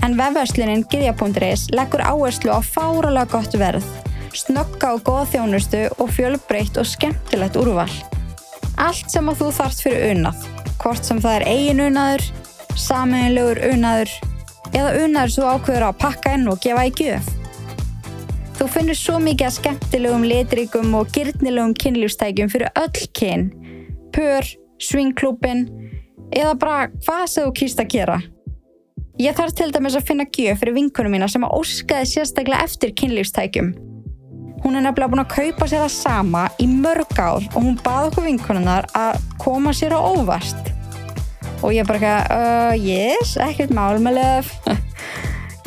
en 0.03 0.17
vefverslunin 0.19 0.83
Gidja.is 0.91 1.69
leggur 1.71 2.03
áherslu 2.03 2.51
á 2.51 2.59
fáralega 2.59 3.31
gott 3.31 3.55
verð, 3.55 3.85
snögga 4.35 4.93
og 4.97 5.05
góða 5.07 5.29
þjónustu 5.31 5.83
og 5.97 6.11
fjölbreytt 6.11 6.77
og 6.77 6.89
skemmtilegt 6.89 7.57
úrval. 7.59 7.89
Allt 8.75 9.07
sem 9.13 9.29
að 9.31 9.39
þú 9.43 9.51
þarft 9.59 9.83
fyrir 9.85 10.11
unnað, 10.11 10.47
hvort 10.81 11.07
sem 11.07 11.21
það 11.23 11.37
er 11.37 11.47
eigin 11.53 11.85
unnaður, 11.87 12.25
saminlegur 12.75 13.63
unnaður 13.69 14.11
eða 14.73 14.97
unnaður 15.05 15.35
svo 15.37 15.53
ákveður 15.55 15.87
að 15.87 15.99
pakka 16.03 16.35
inn 16.35 16.51
og 16.51 16.59
gefa 16.63 16.85
í 16.89 16.93
gjöf. 16.99 17.31
Þú 18.63 18.69
finnir 18.71 18.95
svo 18.95 19.17
mikið 19.19 19.43
að 19.43 19.55
skemmtilegum, 19.57 20.21
litrikum 20.23 20.93
og 20.95 21.09
girtnilegum 21.11 21.73
kynlífstækjum 21.83 22.47
fyrir 22.47 22.69
öll 22.79 23.07
kyn, 23.19 23.41
pör, 24.15 24.47
svingklúpin 24.79 25.65
eða 26.31 26.53
bara 26.61 26.85
hvað 26.93 27.23
sem 27.27 27.43
þú 27.43 27.51
kýrst 27.59 27.81
að 27.83 27.89
gera. 27.91 28.15
Ég 29.19 29.35
þarf 29.35 29.57
til 29.59 29.67
dæmis 29.75 29.97
að 29.99 30.07
finna 30.07 30.27
gjöf 30.31 30.63
fyrir 30.63 30.77
vinkunum 30.77 31.11
mína 31.11 31.27
sem 31.27 31.43
að 31.43 31.57
óskaði 31.57 32.07
sérstaklega 32.13 32.63
eftir 32.63 32.95
kynlífstækjum. 33.03 33.73
Hún 34.63 34.79
er 34.79 34.87
nefnilega 34.87 35.11
búin 35.11 35.25
að 35.25 35.35
kaupa 35.35 35.67
sér 35.67 35.83
það 35.83 35.93
sama 35.97 36.45
í 36.55 36.69
mörg 36.71 37.19
ár 37.19 37.43
og 37.43 37.59
hún 37.59 37.75
baði 37.83 38.13
okkur 38.13 38.29
vinkununnar 38.29 38.87
að 38.95 39.19
koma 39.43 39.75
sér 39.75 39.91
á 39.91 39.99
óvast. 39.99 40.71
Og 41.59 41.75
ég 41.75 41.83
bara 41.91 41.99
ekki 41.99 42.15
að, 42.15 42.31
uh, 42.39 42.79
yes, 42.79 43.35
ekkert 43.43 43.75
mál 43.75 43.99
með 43.99 44.21
löf. 44.21 44.55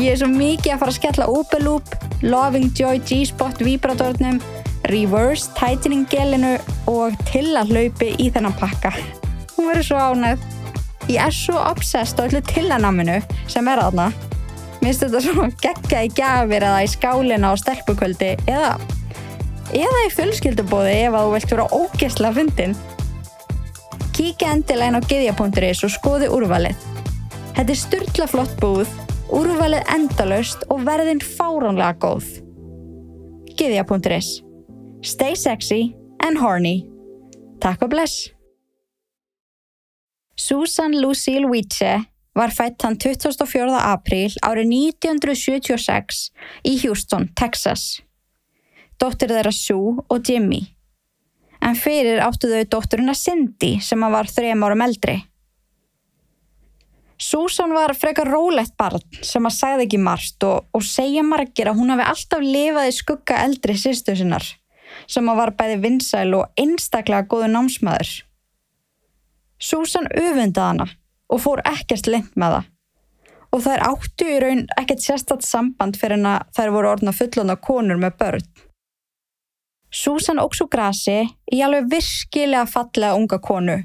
ég 0.01 0.13
er 0.13 0.21
svo 0.21 0.29
mikið 0.31 0.75
að 0.75 0.81
fara 0.83 0.93
að 0.93 0.99
skella 0.99 1.29
Ubeloop, 1.33 1.95
Loving 2.25 2.73
Joy 2.77 3.01
G-Spot 3.09 3.63
vibratornum, 3.65 4.41
Reverse 4.93 5.51
Tightening 5.57 6.07
gelinu 6.11 6.57
og 6.91 7.17
til 7.31 7.49
að 7.59 7.73
hlaupi 7.73 8.13
í 8.23 8.29
þennan 8.35 8.57
pakka. 8.61 8.93
Hún 9.57 9.71
verður 9.71 9.89
svo 9.89 10.03
ánægð. 10.13 10.45
Ég 11.07 11.23
er 11.23 11.35
svo 11.35 11.57
obsessed 11.63 12.19
á 12.19 12.27
öllu 12.27 12.43
tillanáminu 12.47 13.21
sem 13.51 13.69
er 13.71 13.83
aðna. 13.83 14.11
Mér 14.83 14.91
finnst 14.91 15.05
þetta 15.07 15.23
svo 15.25 15.47
gegga 15.63 16.03
í 16.05 16.11
gafir 16.15 16.67
eða 16.67 16.83
í 16.85 16.91
skálina 16.91 17.51
á 17.51 17.55
stelpukvöldi 17.59 18.35
eða, 18.51 18.75
eða 19.73 20.03
í 20.05 20.13
fjölskyldubóði 20.15 20.93
ef 21.07 21.17
að 21.17 21.25
þú 21.25 21.33
vilt 21.37 21.55
vera 21.55 21.69
ógesla 21.79 22.31
að 22.31 22.41
fundin. 22.43 22.77
Kíkja 24.17 24.53
endilega 24.55 24.93
inn 24.93 25.01
á 25.01 25.09
geðja.is 25.09 25.83
og 25.87 25.95
skoði 25.95 26.31
úrvalið. 26.33 26.87
Þetta 27.57 27.73
er 27.73 27.81
styrla 27.81 28.29
flott 28.29 28.55
búð, 28.61 28.91
úrvalið 29.33 29.87
endalust 29.95 30.65
og 30.71 30.85
verðin 30.87 31.23
fáránlega 31.23 31.97
góð. 32.03 32.27
Geðja.is 33.57 34.41
Stay 35.07 35.37
sexy 35.39 35.95
and 36.25 36.39
horny. 36.39 36.87
Takk 37.63 37.87
og 37.87 37.93
bless! 37.95 38.31
Susan 40.37 40.93
Lucille 41.01 41.49
Wietse 41.49 42.05
var 42.37 42.53
fætt 42.53 42.85
hann 42.85 42.99
24. 43.01 43.71
apríl 43.81 44.35
árið 44.45 44.73
1976 45.01 46.27
í 46.69 46.75
Houston, 46.85 47.31
Texas. 47.35 48.03
Dóttir 49.01 49.33
þeirra 49.33 49.53
Sue 49.53 49.97
og 50.07 50.29
Jimmy. 50.29 50.61
En 51.65 51.77
fyrir 51.77 52.21
áttu 52.21 52.51
þau 52.53 52.67
dótturina 52.77 53.17
Cindy 53.17 53.79
sem 53.83 54.05
var 54.13 54.29
þrejum 54.29 54.67
árum 54.69 54.85
eldri. 54.85 55.17
Susan 57.19 57.73
var 57.73 57.95
frekar 57.97 58.29
rólegt 58.29 58.77
barn 58.77 59.01
sem 59.25 59.47
að 59.49 59.55
sagði 59.57 59.87
ekki 59.87 60.01
marst 60.05 60.45
og, 60.45 60.67
og 60.77 60.85
segja 60.85 61.25
margir 61.25 61.71
að 61.71 61.81
hún 61.81 61.95
hafi 61.95 62.05
alltaf 62.11 62.45
lifað 62.45 62.91
í 62.91 62.95
skugga 62.97 63.41
eldri 63.47 63.77
sýstu 63.81 64.17
sinnar 64.19 64.45
sem 65.09 65.29
að 65.29 65.41
var 65.41 65.53
bæði 65.57 65.79
vinsæl 65.83 66.29
og 66.37 66.61
einstaklega 66.61 67.27
góðu 67.31 67.49
námsmaður. 67.53 68.11
Susan 69.57 70.09
öfundaði 70.13 70.67
hana 70.67 70.87
og 71.33 71.43
fór 71.43 71.63
ekkert 71.69 72.09
lengt 72.11 72.37
með 72.37 72.57
það. 72.59 72.71
Og 73.55 73.63
þær 73.65 73.85
áttu 73.87 74.29
í 74.29 74.39
raun 74.43 74.63
ekkert 74.77 75.05
sérstatt 75.05 75.45
samband 75.47 75.97
fyrir 75.97 76.21
að 76.21 76.47
þær 76.57 76.73
voru 76.75 76.93
orðna 76.93 77.17
fullona 77.17 77.57
konur 77.57 78.01
með 78.01 78.17
börn. 78.21 78.49
Susan 79.93 80.43
óks 80.43 80.61
úr 80.61 80.69
grasi 80.69 81.23
í 81.53 81.63
alveg 81.65 81.89
virkilega 81.93 82.67
fallega 82.69 83.17
unga 83.17 83.41
konu 83.41 83.79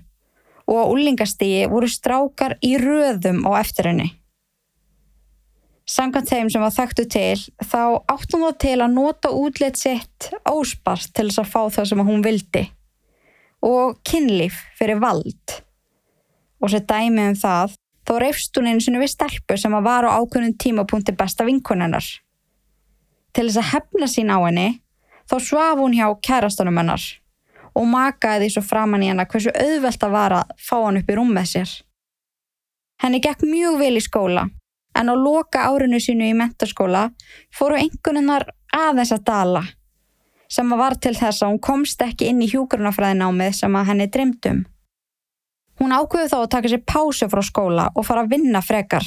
og 0.72 0.80
á 0.80 0.86
úlingastígi 0.88 1.68
voru 1.72 1.90
strákar 1.92 2.56
í 2.64 2.78
röðum 2.80 3.44
á 3.44 3.60
eftir 3.60 3.92
henni. 3.92 4.08
Samkvæmt 5.92 6.30
þeim 6.30 6.50
sem 6.54 6.64
var 6.64 6.72
þekktu 6.72 7.06
til 7.12 7.40
þá 7.68 7.82
áttum 8.14 8.46
þá 8.46 8.52
til 8.64 8.78
að 8.78 8.94
nota 8.96 9.32
útlétt 9.36 9.82
sitt 9.82 10.30
óspart 10.48 11.12
til 11.12 11.28
þess 11.28 11.42
að 11.44 11.52
fá 11.52 11.62
það 11.76 11.90
sem 11.90 12.04
hún 12.08 12.24
vildi 12.24 12.64
og 13.62 14.00
kynlíf 14.08 14.62
fyrir 14.80 15.02
vald. 15.02 15.58
Og 16.62 16.72
sér 16.72 16.86
dæmi 16.88 17.28
um 17.30 17.36
það, 17.38 17.76
þá 18.08 18.14
reyfst 18.24 18.58
hún 18.58 18.70
einu 18.72 18.82
sinni 18.82 19.02
við 19.02 19.12
stelpu 19.14 19.58
sem 19.60 19.76
var 19.84 20.08
á 20.08 20.16
ákveðnum 20.16 20.56
tímapunkti 20.62 21.14
besta 21.18 21.46
vinkunennar. 21.46 22.06
Til 23.36 23.48
þess 23.48 23.60
að 23.60 23.70
hefna 23.74 24.10
sín 24.10 24.32
á 24.34 24.40
henni, 24.46 24.82
þá 25.30 25.36
svaf 25.44 25.82
hún 25.82 25.98
hjá 25.98 26.08
kærastunum 26.24 26.80
hennar 26.80 27.04
og 27.78 27.88
makaði 27.88 28.46
því 28.46 28.54
svo 28.56 28.64
framann 28.66 29.04
í 29.06 29.12
hennar 29.12 29.30
hversu 29.32 29.54
auðvelt 29.56 30.04
að 30.08 30.16
vara 30.16 30.42
að 30.44 30.56
fá 30.60 30.78
hann 30.80 31.00
upp 31.02 31.12
í 31.12 31.18
rúm 31.18 31.34
með 31.36 31.52
sér. 31.54 31.76
Henni 33.02 33.22
gekk 33.24 33.46
mjög 33.48 33.80
vel 33.82 33.96
í 33.98 34.04
skóla 34.04 34.48
en 34.98 35.12
á 35.12 35.16
loka 35.16 35.68
árinu 35.72 36.00
sínu 36.04 36.28
í 36.28 36.38
mentaskóla 36.38 37.08
fóru 37.56 37.80
einhverjunar 37.80 38.50
aðeins 38.76 39.14
að 39.16 39.24
dala 39.30 39.64
sem 40.52 40.74
var 40.76 40.98
til 41.00 41.14
þess 41.16 41.44
að 41.44 41.54
hún 41.54 41.64
komst 41.64 42.02
ekki 42.04 42.28
inn 42.28 42.42
í 42.44 42.50
hjúgrunafræðinámið 42.52 43.54
sem 43.56 43.76
að 43.80 43.88
henni 43.88 44.08
dreymdum. 44.12 44.66
Hún 45.80 45.96
ákveði 45.96 46.32
þá 46.34 46.38
að 46.42 46.50
taka 46.56 46.72
sér 46.74 46.82
pásu 46.84 47.30
frá 47.32 47.42
skóla 47.46 47.86
og 47.96 48.06
fara 48.06 48.26
að 48.26 48.34
vinna 48.36 48.62
frekar. 48.62 49.06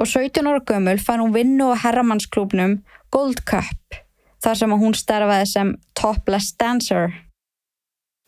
Og 0.00 0.08
17 0.08 0.48
ára 0.48 0.62
gömul 0.64 0.96
fann 0.98 1.20
hún 1.22 1.34
vinnu 1.36 1.68
á 1.70 1.82
herramannsklúpnum 1.84 2.80
Gold 3.12 3.44
Cup 3.46 4.00
þar 4.42 4.58
sem 4.58 4.74
hún 4.80 4.96
starfaði 4.96 5.50
sem 5.52 5.74
topless 5.94 6.56
dancer. 6.58 7.12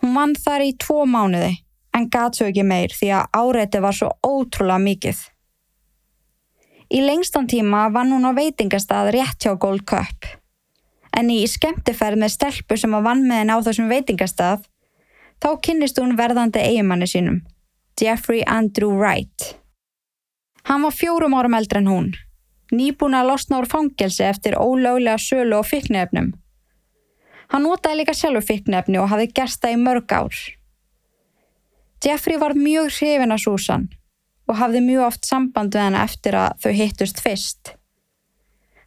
Hún 0.02 0.16
vann 0.16 0.34
þar 0.36 0.64
í 0.66 0.74
tvo 0.80 1.04
mánuði 1.08 1.54
en 1.96 2.10
gat 2.12 2.36
svo 2.36 2.50
ekki 2.50 2.64
meir 2.66 2.92
því 2.92 3.08
að 3.16 3.40
áreiti 3.40 3.80
var 3.80 3.96
svo 3.96 4.10
ótrúlega 4.26 4.82
mikið. 4.82 5.22
Í 6.92 7.02
lengstan 7.02 7.48
tíma 7.50 7.86
vann 7.94 8.12
hún 8.14 8.28
á 8.28 8.32
veitingastað 8.36 9.10
rétt 9.16 9.42
hjá 9.42 9.56
Gold 9.58 9.86
Cup. 9.88 10.28
En 11.16 11.32
í 11.32 11.40
skemmtiferð 11.48 12.20
með 12.20 12.34
stelpu 12.36 12.76
sem 12.78 12.94
að 12.94 13.06
vann 13.08 13.24
með 13.26 13.42
henn 13.42 13.54
á 13.56 13.58
þessum 13.64 13.88
veitingastað, 13.90 14.66
þá 15.42 15.48
kynnist 15.64 15.98
hún 15.98 16.14
verðandi 16.18 16.62
eigimanni 16.62 17.08
sínum, 17.10 17.40
Jeffrey 17.98 18.44
Andrew 18.46 18.92
Wright. 18.92 19.56
Hann 20.68 20.84
var 20.84 20.94
fjórum 20.94 21.34
árum 21.38 21.56
eldre 21.56 21.80
en 21.82 21.90
hún, 21.90 22.08
nýbúin 22.74 23.16
að 23.16 23.32
losna 23.32 23.62
úr 23.62 23.68
fangelsi 23.70 24.26
eftir 24.28 24.58
ólöglega 24.60 25.18
sölu 25.22 25.60
og 25.60 25.66
fikknefnum. 25.66 26.34
Hann 27.52 27.66
notaði 27.66 28.00
líka 28.00 28.14
sjálfur 28.16 28.44
fikknefni 28.46 28.98
og 29.00 29.10
hafði 29.12 29.30
gerst 29.36 29.62
það 29.62 29.76
í 29.76 29.82
mörg 29.82 30.14
ár. 30.16 30.38
Jeffrey 32.04 32.38
var 32.38 32.54
mjög 32.58 32.90
hrifin 32.98 33.34
af 33.34 33.42
Susan 33.42 33.88
og 34.46 34.58
hafði 34.60 34.82
mjög 34.84 35.06
oft 35.08 35.26
samband 35.26 35.74
við 35.74 35.86
hana 35.86 36.04
eftir 36.06 36.36
að 36.38 36.58
þau 36.62 36.72
hittust 36.78 37.22
fyrst. 37.22 37.72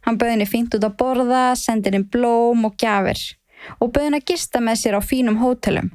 Hann 0.06 0.16
bauði 0.16 0.36
henni 0.36 0.48
fínt 0.48 0.74
út 0.76 0.86
að 0.86 0.96
borða, 1.00 1.42
sendi 1.56 1.90
henni 1.90 2.06
blóm 2.08 2.64
og 2.68 2.76
gjafir 2.80 3.20
og 3.78 3.90
bauði 3.90 4.06
henni 4.06 4.20
að 4.22 4.30
gista 4.32 4.62
með 4.64 4.80
sér 4.80 4.96
á 4.96 5.00
fínum 5.04 5.40
hótelum. 5.42 5.90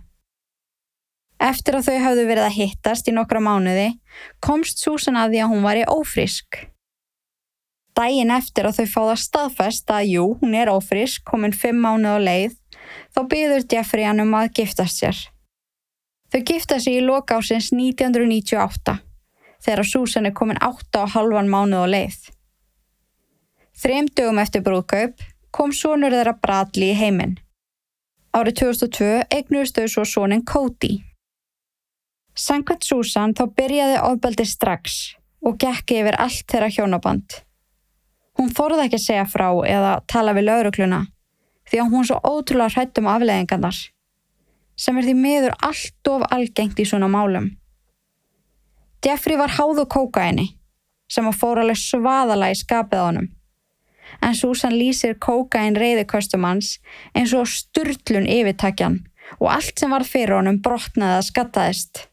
Eftir 1.42 1.80
að 1.80 1.90
þau 1.90 1.98
hafðu 2.04 2.28
verið 2.30 2.48
að 2.48 2.58
hittast 2.60 3.10
í 3.10 3.16
nokkra 3.16 3.42
mánuði 3.44 3.90
komst 4.46 4.80
Susan 4.84 5.18
að 5.20 5.34
því 5.34 5.42
að 5.44 5.52
hún 5.52 5.66
var 5.66 5.80
í 5.80 5.88
ófrísk. 5.90 6.62
Dægin 7.96 8.34
eftir 8.36 8.68
að 8.68 8.82
þau 8.82 8.88
fáða 8.92 9.16
staðfest 9.22 9.92
að 9.94 10.10
jú, 10.12 10.26
hún 10.42 10.56
er 10.60 10.72
ófrísk, 10.72 11.24
komin 11.28 11.56
fimm 11.56 11.80
mánuð 11.86 12.20
á 12.20 12.26
leið, 12.28 12.58
þá 13.16 13.20
byður 13.32 13.68
Jeffrey 13.72 14.08
hann 14.08 14.24
um 14.24 14.36
að 14.36 14.52
giftast 14.60 15.00
sér. 15.00 15.22
Þau 16.32 16.42
gifta 16.50 16.80
sig 16.84 17.00
í 17.00 17.06
loka 17.06 17.38
ásins 17.40 17.72
1998 17.72 18.98
þegar 19.66 19.88
Susan 19.88 20.28
er 20.28 20.36
komin 20.36 20.60
8,5 20.62 21.48
mánuð 21.50 21.86
á 21.86 21.88
leið. 21.88 22.18
Þrem 23.76 24.12
dögum 24.12 24.42
eftir 24.44 24.64
brúðkaup 24.66 25.24
kom 25.56 25.72
sonur 25.72 26.14
þeirra 26.14 26.36
Bradley 26.42 26.92
í 26.92 27.00
heiminn. 27.00 27.38
Árið 28.36 28.60
2002 28.66 29.10
eignuðist 29.32 29.80
þau 29.80 29.88
svo 29.92 30.06
sonin 30.12 30.44
Cody. 30.44 30.98
Sankvæmt 32.36 32.84
Susan 32.84 33.34
þá 33.36 33.46
byrjaði 33.56 34.00
ofbeldi 34.04 34.46
strax 34.48 35.16
og 35.46 35.56
gekki 35.62 36.02
yfir 36.02 36.20
allt 36.20 36.44
þeirra 36.52 36.72
hjónaband. 36.76 37.45
Hún 38.36 38.52
þorði 38.52 38.86
ekki 38.86 39.00
að 39.00 39.06
segja 39.06 39.28
frá 39.32 39.48
eða 39.68 39.92
tala 40.12 40.34
við 40.36 40.50
laurugluna 40.50 41.06
því 41.70 41.82
að 41.82 41.92
hún 41.94 42.08
svo 42.08 42.18
ótrúlega 42.22 42.74
hrætt 42.76 43.00
um 43.02 43.08
afleðingarnar 43.10 43.78
sem 44.76 44.98
er 45.00 45.08
því 45.08 45.16
miður 45.20 45.56
allt 45.64 46.12
of 46.12 46.26
algengt 46.36 46.82
í 46.84 46.86
svona 46.88 47.08
málum. 47.12 47.54
Jeffrey 49.06 49.38
var 49.40 49.54
háðu 49.56 49.86
kókaini 49.88 50.50
sem 51.12 51.28
að 51.30 51.40
fór 51.40 51.62
alveg 51.62 51.80
svaðala 51.80 52.52
í 52.52 52.58
skapið 52.60 53.02
á 53.02 53.08
honum. 53.08 53.28
En 54.22 54.36
Susan 54.38 54.74
lýsir 54.76 55.16
kókain 55.22 55.78
reyðikostum 55.78 56.46
hans 56.48 56.76
eins 57.14 57.34
og 57.38 57.48
styrlun 57.50 58.28
yfirtakjan 58.30 59.00
og 59.40 59.48
allt 59.54 59.80
sem 59.80 59.94
var 59.94 60.06
fyrir 60.08 60.38
honum 60.40 60.60
brotnaði 60.66 61.20
að 61.20 61.28
skattaðist. 61.30 62.06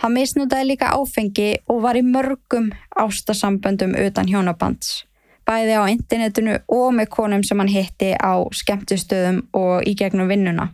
Hann 0.00 0.16
misnútaði 0.16 0.70
líka 0.70 0.94
áfengi 0.96 1.50
og 1.68 1.82
var 1.84 1.98
í 1.98 2.04
mörgum 2.06 2.70
ástasamböndum 2.96 3.92
utan 4.00 4.30
hjónabands, 4.30 5.04
bæði 5.48 5.78
á 5.78 5.82
internetinu 5.90 6.58
og 6.68 6.90
með 6.96 7.10
konum 7.14 7.44
sem 7.46 7.58
hann 7.60 7.70
hitti 7.70 8.12
á 8.16 8.40
skemmtustöðum 8.54 9.42
og 9.56 9.86
í 9.88 9.94
gegnum 9.98 10.30
vinnuna. 10.30 10.70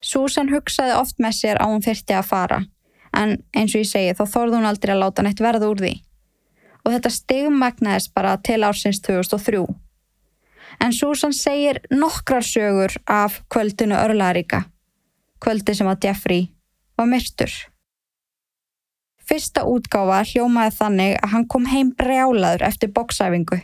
Susan 0.00 0.48
hugsaði 0.52 0.96
oft 0.96 1.18
með 1.20 1.36
sér 1.36 1.60
að 1.60 1.74
hún 1.74 1.84
þyrti 1.84 2.16
að 2.16 2.28
fara, 2.30 2.60
en 3.12 3.36
eins 3.52 3.74
og 3.74 3.82
ég 3.82 3.90
segi 3.90 4.14
þá 4.16 4.24
þorði 4.32 4.56
hún 4.56 4.68
aldrei 4.70 4.94
að 4.94 5.02
láta 5.02 5.24
neitt 5.26 5.42
verða 5.44 5.68
úr 5.68 5.82
því. 5.82 5.94
Og 6.84 6.94
þetta 6.94 7.12
stigmagnaðist 7.12 8.14
bara 8.16 8.38
til 8.40 8.62
ársins 8.64 9.02
2003. 9.04 9.66
En 10.80 10.94
Susan 10.96 11.34
segir 11.36 11.82
nokkrar 11.92 12.46
sögur 12.46 12.94
af 13.04 13.42
kvöldinu 13.52 13.98
örlaríka, 14.00 14.62
kvöldi 15.44 15.76
sem 15.76 15.90
að 15.90 16.08
Jeffrey 16.08 16.48
var 16.96 17.10
myrtur. 17.10 17.52
Fyrsta 19.30 19.62
útgáfa 19.70 20.24
hljómaði 20.26 20.76
þannig 20.76 21.16
að 21.20 21.32
hann 21.36 21.46
kom 21.46 21.70
heim 21.70 21.94
brjálaður 21.94 22.66
eftir 22.66 22.90
bóksæfingu, 22.96 23.60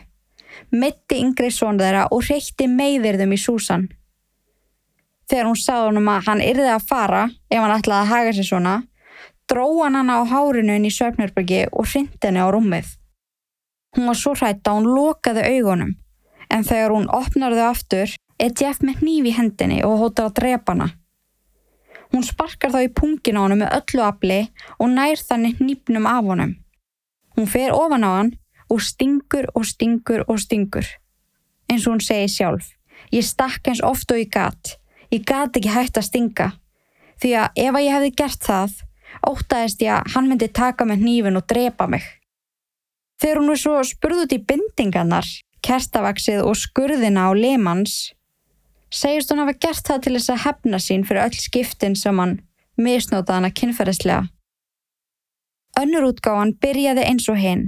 mitti 0.71 1.19
yngri 1.19 1.51
són 1.51 1.79
þeirra 1.81 2.07
og 2.15 2.23
reykti 2.29 2.69
meðirðum 2.71 3.35
í 3.35 3.41
Susan 3.41 3.89
þegar 5.27 5.49
hún 5.49 5.59
sagði 5.59 5.89
honum 5.89 6.11
að 6.11 6.27
hann 6.27 6.43
yrði 6.43 6.69
að 6.71 6.85
fara 6.89 7.23
ef 7.27 7.59
hann 7.59 7.73
ætlaði 7.75 8.03
að 8.03 8.11
haga 8.11 8.35
sér 8.37 8.47
svona, 8.49 8.75
dró 9.51 9.65
hann 9.81 9.97
hann 9.99 10.11
á 10.11 10.19
hárinu 10.27 10.77
inn 10.77 10.87
í 10.87 10.93
Söfnirbergi 10.93 11.65
og 11.71 11.87
hrindi 11.87 12.23
henni 12.23 12.43
á 12.43 12.47
rúmið. 12.51 12.93
Hún 13.95 14.11
var 14.11 14.19
svo 14.19 14.35
hrætt 14.35 14.67
að 14.67 14.79
hún 14.79 14.89
lokaði 14.95 15.43
augunum, 15.51 15.95
en 16.53 16.63
þegar 16.67 16.95
hún 16.95 17.09
opnar 17.11 17.55
þau 17.55 17.67
aftur, 17.71 18.15
er 18.39 18.53
Jeff 18.55 18.83
með 18.85 19.03
í 19.03 19.35
hendinni 19.35 19.83
og 19.83 19.99
hóttar 20.03 20.29
að 20.29 20.37
drepa 20.41 20.75
hana. 20.75 20.89
Hún 22.13 22.23
sparkar 22.23 22.71
þá 22.73 22.79
í 22.85 22.93
pungin 22.93 23.37
á 23.39 23.43
hann 23.43 23.59
með 23.59 23.75
öllu 23.79 24.03
afli 24.05 24.39
og 24.79 24.91
nær 24.93 25.19
þannig 25.19 25.59
hnípnum 25.59 26.07
af 26.07 26.23
honum. 26.23 26.55
Hún 27.35 27.49
fer 27.51 27.75
ofan 27.75 28.07
á 28.07 28.11
hann 28.15 28.33
og 28.71 28.81
stingur 28.83 29.47
og 29.53 29.67
stingur 29.67 30.23
og 30.27 30.39
stingur. 30.41 30.87
Eins 31.67 31.85
og 31.85 31.97
hún 31.97 32.03
segi 32.03 32.31
sjálf, 32.31 32.71
ég 33.11 33.25
stakk 33.27 33.67
eins 33.67 33.83
oft 33.83 34.11
og 34.11 34.21
ég 34.21 34.31
gatt, 34.31 34.77
Ég 35.11 35.23
gati 35.23 35.61
ekki 35.61 35.71
hægt 35.71 35.97
að 35.99 36.07
stinga 36.09 36.47
því 37.21 37.29
að 37.39 37.59
ef 37.63 37.75
að 37.77 37.85
ég 37.85 37.93
hefði 37.95 38.13
gert 38.19 38.43
það 38.43 38.73
ótaðist 39.27 39.83
ég 39.85 39.93
að 39.95 40.09
hann 40.13 40.27
myndi 40.27 40.49
taka 40.51 40.85
með 40.85 41.03
hnífin 41.03 41.39
og 41.39 41.45
drepa 41.47 41.87
mig. 41.87 42.03
Þegar 43.17 43.39
hún 43.39 43.53
er 43.53 43.61
svo 43.61 43.75
spurð 43.87 44.25
út 44.25 44.35
í 44.35 44.43
bindingarnar, 44.49 45.29
kertavaksið 45.65 46.43
og 46.43 46.59
skurðina 46.59 47.23
á 47.25 47.33
lemans, 47.33 47.95
segist 48.93 49.31
hún 49.31 49.41
hafa 49.43 49.57
gert 49.57 49.85
það 49.87 50.03
til 50.03 50.15
þess 50.17 50.33
að 50.33 50.43
hefna 50.45 50.79
sín 50.81 51.05
fyrir 51.07 51.25
öll 51.25 51.39
skiptin 51.41 51.95
sem 51.95 52.19
hann 52.19 52.39
misnótaði 52.77 53.39
hana 53.39 53.51
kynferðislega. 53.51 54.27
Önnur 55.77 56.07
útgáðan 56.11 56.55
byrjaði 56.61 57.03
eins 57.05 57.27
og 57.29 57.37
hinn, 57.41 57.67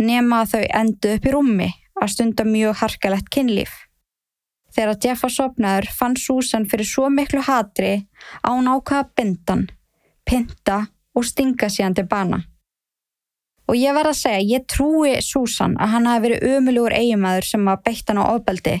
nema 0.00 0.42
að 0.42 0.52
þau 0.52 0.64
endu 0.82 1.14
upp 1.16 1.26
í 1.26 1.32
rúmi 1.32 1.70
að 2.02 2.12
stunda 2.14 2.44
mjög 2.48 2.76
harkalett 2.82 3.30
kynlíf. 3.32 3.72
Þegar 4.72 4.98
Jeff 5.04 5.24
var 5.24 5.32
sopnaður 5.32 5.88
fann 5.92 6.16
Susan 6.16 6.64
fyrir 6.68 6.88
svo 6.88 7.08
miklu 7.12 7.42
hatri 7.44 7.92
að 8.40 8.56
hún 8.56 8.70
ákvaða 8.72 9.08
bindan, 9.16 9.66
pinta 10.24 10.86
og 11.12 11.26
stinga 11.28 11.68
síðan 11.68 11.96
til 11.98 12.08
bana. 12.08 12.40
Og 13.68 13.76
ég 13.78 13.94
verð 13.94 14.12
að 14.12 14.18
segja, 14.18 14.56
ég 14.56 14.64
trúi 14.68 15.12
Susan 15.24 15.76
að 15.80 15.92
hann 15.94 16.08
hafi 16.08 16.24
verið 16.26 16.56
umulugur 16.56 16.96
eigumæður 16.96 17.48
sem 17.48 17.68
að 17.68 17.84
beitt 17.86 18.08
hann 18.08 18.20
á 18.20 18.24
ofbeldi. 18.32 18.80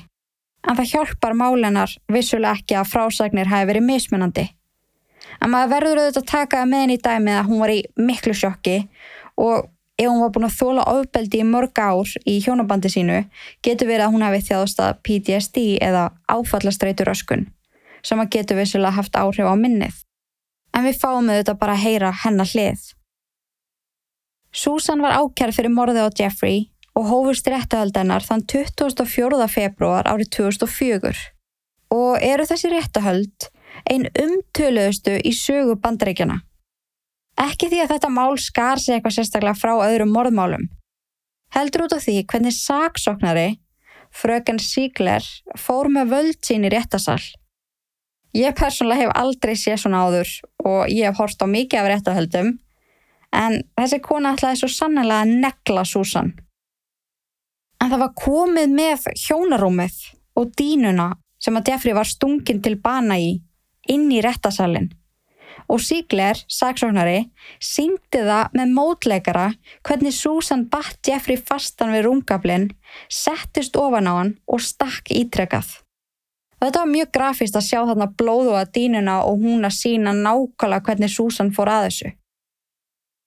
En 0.62 0.78
það 0.78 0.90
hjálpar 0.92 1.34
málenar 1.34 1.92
vissulega 2.12 2.54
ekki 2.58 2.76
að 2.78 2.90
frásagnir 2.92 3.50
hafi 3.50 3.68
verið 3.72 3.86
mismunandi. 3.88 4.44
En 5.42 5.50
maður 5.50 5.72
verður 5.72 6.00
auðvitað 6.02 6.22
að 6.22 6.30
taka 6.30 6.64
með 6.68 6.84
henni 6.84 6.98
í 6.98 7.02
dæmið 7.02 7.38
að 7.38 7.48
hún 7.48 7.62
var 7.62 7.72
í 7.72 7.80
miklu 7.98 8.34
sjokki 8.36 8.76
og 9.42 9.68
ef 9.98 10.08
hún 10.08 10.22
var 10.22 10.32
búin 10.34 10.48
að 10.48 10.56
þóla 10.58 10.86
ofbeldi 10.92 11.42
í 11.42 11.48
mörg 11.48 11.78
ár 11.78 12.14
í 12.28 12.38
hjónabandi 12.44 12.90
sínu 12.92 13.18
getur 13.64 13.90
verið 13.90 14.06
að 14.06 14.14
hún 14.14 14.24
hafi 14.26 14.40
þjáðast 14.48 14.82
að 14.82 15.02
PTSD 15.06 15.64
eða 15.84 16.08
áfallastreitur 16.30 17.12
öskun 17.12 17.46
sem 18.02 18.18
að 18.18 18.32
getur 18.36 18.58
vissilega 18.58 18.96
haft 18.96 19.16
áhrif 19.16 19.46
á 19.46 19.54
minnið. 19.54 19.94
En 20.74 20.86
við 20.86 20.98
fáum 20.98 21.28
auðvitað 21.28 21.58
bara 21.60 21.76
að 21.76 21.84
heyra 21.84 22.10
hennar 22.24 22.48
hlið. 22.50 22.88
Susan 24.52 25.02
var 25.04 25.14
ákjær 25.20 25.52
fyrir 25.54 25.72
morði 25.72 26.02
á 26.02 26.08
Jeffrey 26.10 26.71
og 26.98 27.08
hófust 27.08 27.48
réttahöldanar 27.48 28.24
þann 28.26 28.44
24. 28.50 29.46
februar 29.48 30.08
árið 30.10 30.30
2004 30.36 31.12
og 31.92 32.24
eru 32.24 32.46
þessi 32.48 32.70
réttahöld 32.72 33.48
ein 33.88 34.06
umtöluðustu 34.18 35.18
í 35.24 35.32
sögu 35.36 35.76
bandreikjana. 35.80 36.40
Ekki 37.40 37.70
því 37.72 37.82
að 37.82 37.92
þetta 37.94 38.10
mál 38.12 38.36
skar 38.40 38.80
sig 38.80 38.96
eitthvað 38.96 39.16
sérstaklega 39.16 39.58
frá 39.58 39.72
öðrum 39.88 40.12
morðmálum. 40.12 40.66
Heldur 41.52 41.86
út 41.86 41.94
af 41.96 42.04
því 42.04 42.18
hvernig 42.28 42.56
saksóknari, 42.56 43.46
fröken 44.12 44.60
Sigler, 44.60 45.24
fór 45.56 45.88
með 45.92 46.12
völd 46.12 46.40
sín 46.44 46.68
í 46.68 46.72
réttasal. 46.72 47.20
Ég 48.36 48.56
persónulega 48.56 49.08
hef 49.08 49.16
aldrei 49.20 49.56
séð 49.60 49.82
svona 49.82 50.04
áður 50.04 50.28
og 50.64 50.92
ég 50.92 51.08
hef 51.08 51.20
horst 51.20 51.44
á 51.44 51.46
mikið 51.48 51.80
af 51.80 51.90
réttahöldum, 51.92 52.52
En 53.32 53.62
þessi 53.80 53.98
kona 54.04 54.34
ætlaði 54.36 54.60
svo 54.60 54.68
sannlega 54.68 55.24
að 55.24 55.36
negla 55.40 55.84
Susan. 55.88 56.34
En 57.82 57.90
það 57.90 58.02
var 58.04 58.12
komið 58.14 58.74
með 58.76 59.06
hjónarúmið 59.18 59.94
og 60.38 60.50
dínuna 60.54 61.08
sem 61.42 61.56
að 61.58 61.72
Jeffrey 61.72 61.96
var 61.96 62.06
stungin 62.06 62.60
til 62.62 62.76
bana 62.78 63.16
í 63.18 63.32
inn 63.90 64.04
í 64.14 64.20
réttasalinn. 64.22 64.92
Og 65.66 65.82
Sigler, 65.82 66.38
saksóknari, 66.46 67.24
síndi 67.58 68.22
það 68.22 68.54
með 68.54 68.74
mótleikara 68.76 69.48
hvernig 69.82 70.14
Susan 70.14 70.68
batt 70.70 71.02
Jeffrey 71.06 71.40
fastan 71.40 71.90
við 71.94 72.06
rungaflinn, 72.06 72.70
settist 73.10 73.76
ofan 73.80 74.06
á 74.06 74.12
hann 74.20 74.32
og 74.46 74.62
stakk 74.62 75.10
ítrekað. 75.10 75.80
Þetta 76.62 76.84
var 76.84 76.90
mjög 76.94 77.12
grafist 77.18 77.58
að 77.58 77.66
sjá 77.66 77.80
þarna 77.82 78.12
blóðu 78.14 78.54
að 78.54 78.74
dínuna 78.78 79.22
og 79.26 79.42
hún 79.42 79.66
að 79.66 79.78
sína 79.80 80.14
nákvæmlega 80.14 80.86
hvernig 80.86 81.10
Susan 81.10 81.50
fór 81.54 81.72
að 81.72 81.88
þessu. 81.88 82.12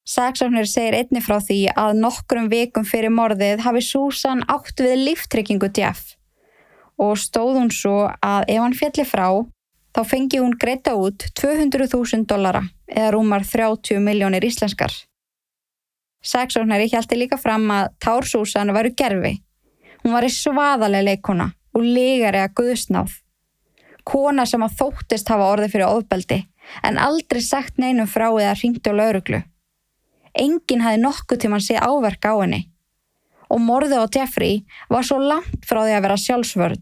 Saksóknir 0.06 0.68
segir 0.70 0.94
einni 1.00 1.22
frá 1.26 1.39
því 1.41 1.58
að 1.74 1.98
nokkrum 1.98 2.46
vikum 2.52 2.86
fyrir 2.86 3.10
morðið 3.10 3.63
hafi 3.65 3.82
Susan 3.82 4.44
átt 4.46 4.78
við 4.86 5.00
líftryggingu 5.08 5.72
Jeff 5.74 6.13
og 7.02 7.18
stóð 7.20 7.58
hún 7.58 7.72
svo 7.74 8.06
að 8.24 8.46
ef 8.54 8.62
hann 8.62 8.78
fjalli 8.78 9.06
frá 9.10 9.26
þá 9.98 10.02
fengi 10.06 10.39
hún 10.44 10.54
greita 10.62 10.94
út 11.00 11.26
200.000 11.41 12.30
dollara 12.30 12.62
eða 12.86 13.10
rúmar 13.15 13.44
30 13.50 14.00
miljónir 14.06 14.46
íslenskar. 14.46 14.94
Saksóknari 16.22 16.88
hjælti 16.91 17.18
líka 17.18 17.41
fram 17.41 17.65
að 17.74 17.89
Tár 18.00 18.30
Susan 18.30 18.74
varu 18.78 18.94
gerfi. 18.94 19.39
Hún 20.04 20.13
var 20.13 20.26
í 20.26 20.32
svaðalega 20.32 21.10
leikona 21.10 21.50
og 21.74 21.82
legari 21.84 22.44
að 22.46 22.54
guðsnáð 22.62 23.22
kona 24.06 24.46
sem 24.46 24.62
að 24.62 24.78
þóttist 24.80 25.34
hafa 25.34 25.50
orði 25.56 25.72
fyrir 25.74 25.89
ofbeldi 25.89 26.44
en 26.86 27.02
aldrei 27.02 27.41
sagt 27.41 27.82
neinum 27.82 28.10
frá 28.10 28.28
eða 28.30 28.54
ringti 28.62 28.94
á 28.94 28.94
lauruglu. 28.94 29.41
Engin 30.36 30.84
hafi 30.84 31.02
nokkuð 31.02 31.41
til 31.41 31.52
mann 31.52 31.63
sé 31.63 31.78
áverk 31.80 32.28
á 32.28 32.34
henni 32.36 32.65
og 33.54 33.62
morði 33.62 34.00
á 34.02 34.06
Jeffrey 34.10 34.63
var 34.89 35.06
svo 35.06 35.19
langt 35.21 35.67
frá 35.69 35.84
því 35.84 35.93
að 35.95 36.06
vera 36.08 36.17
sjálfsvörð. 36.17 36.80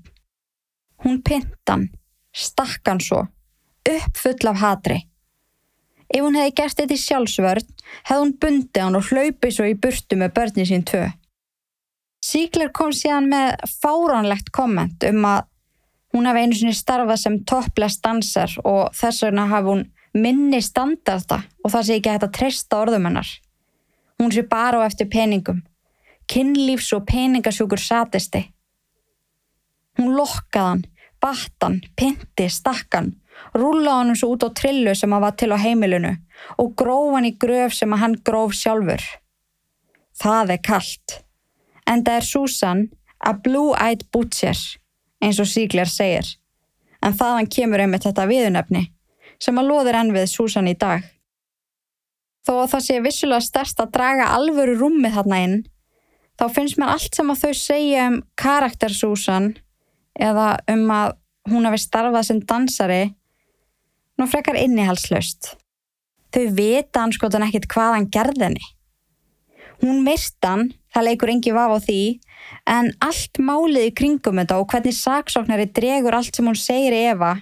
Hún 1.03 1.19
pintan, 1.27 1.89
stakkan 2.31 3.01
svo, 3.03 3.25
uppfull 3.83 4.49
af 4.49 4.61
hatri. 4.61 5.01
Ef 6.07 6.23
hún 6.23 6.37
hefði 6.39 6.55
gert 6.55 6.79
þetta 6.79 6.95
í 6.95 7.03
sjálfsvörð, 7.03 7.67
hefði 8.07 8.21
hún 8.21 8.33
bundið 8.39 8.85
hann 8.85 8.99
og 8.99 9.09
hlaupið 9.09 9.57
svo 9.57 9.67
í 9.67 9.75
burtu 9.75 10.19
með 10.21 10.33
börni 10.37 10.65
sín 10.69 10.87
tvö. 10.87 11.09
Síkler 12.23 12.71
kom 12.71 12.93
síðan 12.95 13.27
með 13.27 13.57
fáránlegt 13.81 14.53
komment 14.55 15.03
um 15.09 15.27
að 15.27 15.49
Hún 16.13 16.27
hafi 16.29 16.43
einu 16.45 16.53
sinni 16.53 16.75
starfað 16.77 17.17
sem 17.23 17.39
topless 17.49 17.97
dansar 18.03 18.51
og 18.69 18.93
þess 18.93 19.23
vegna 19.25 19.47
hafi 19.49 19.71
hún 19.71 19.79
minni 20.13 20.59
standarda 20.61 21.39
og 21.63 21.73
það 21.73 21.87
sé 21.87 21.95
ekki 21.97 22.11
að 22.13 22.25
treysta 22.37 22.81
orðum 22.83 23.07
hennar. 23.09 23.31
Hún 24.19 24.31
sé 24.31 24.43
bara 24.43 24.83
á 24.83 24.87
eftir 24.87 25.09
peningum. 25.09 25.63
Kinnlífs 26.27 26.93
og 26.95 27.05
peningasjúkur 27.05 27.79
satisti. 27.79 28.43
Hún 29.97 30.15
lokkaðan, 30.17 30.85
battan, 31.21 31.81
pinti, 31.95 32.47
stakkan, 32.49 33.11
rúlaði 33.53 33.97
hann 33.97 34.15
svo 34.17 34.33
út 34.33 34.45
á 34.47 34.49
trillu 34.55 34.95
sem 34.95 35.11
hann 35.11 35.21
var 35.21 35.35
til 35.37 35.51
á 35.53 35.57
heimilinu 35.59 36.15
og 36.57 36.73
gróf 36.79 37.13
hann 37.15 37.29
í 37.29 37.35
gröf 37.37 37.75
sem 37.77 37.91
hann 37.91 38.15
gróf 38.25 38.55
sjálfur. 38.57 39.03
Það 40.17 40.55
er 40.55 40.63
kallt. 40.65 41.19
En 41.85 42.03
það 42.05 42.19
er 42.19 42.25
Susan, 42.27 42.87
a 43.19 43.33
blue-eyed 43.33 44.07
butcher 44.11 44.57
eins 45.23 45.39
og 45.39 45.47
Sígler 45.47 45.87
segir, 45.87 46.27
en 47.03 47.15
þaðan 47.15 47.49
kemur 47.51 47.83
einmitt 47.83 48.05
þetta 48.07 48.27
viðunöfni 48.27 48.83
sem 49.43 49.59
að 49.59 49.69
loðir 49.69 49.97
enn 49.99 50.13
við 50.15 50.29
Susan 50.31 50.69
í 50.71 50.75
dag. 50.79 51.03
Þó 52.43 52.53
að 52.57 52.71
það 52.73 52.85
sé 52.85 52.99
vissulega 53.03 53.45
stærst 53.45 53.79
að 53.79 53.93
draga 53.95 54.31
alvöru 54.35 54.75
rúmið 54.79 55.15
þarna 55.17 55.41
inn, 55.45 55.57
þá 56.39 56.45
finnst 56.51 56.79
mér 56.79 56.93
allt 56.95 57.15
sem 57.15 57.31
að 57.31 57.43
þau 57.43 57.53
segja 57.59 58.07
um 58.11 58.17
karakter 58.39 58.95
Susan 58.95 59.53
eða 60.19 60.57
um 60.73 60.87
að 60.91 61.15
hún 61.51 61.67
hafi 61.67 61.81
starfað 61.83 62.27
sem 62.27 62.41
dansari 62.47 63.03
nú 64.19 64.27
frekar 64.29 64.59
innihalslaust. 64.59 65.53
Þau 66.33 66.45
vita 66.57 67.03
hann 67.03 67.13
skotan 67.15 67.45
ekkit 67.47 67.69
hvað 67.71 67.97
hann 67.97 68.09
gerðinni. 68.11 68.67
Hún 69.83 70.03
mistan, 70.05 70.71
það 70.93 71.07
leikur 71.09 71.31
engi 71.33 71.53
vaf 71.55 71.73
á 71.75 71.79
því, 71.83 72.01
en 72.69 72.91
allt 73.03 73.39
málið 73.39 73.89
í 73.89 73.95
kringum 73.97 74.39
þetta 74.39 74.59
og 74.61 74.69
hvernig 74.71 74.95
saksóknari 74.95 75.67
dregur 75.75 76.15
allt 76.15 76.35
sem 76.35 76.47
hún 76.47 76.59
segir 76.59 76.95
Eva, 76.95 77.33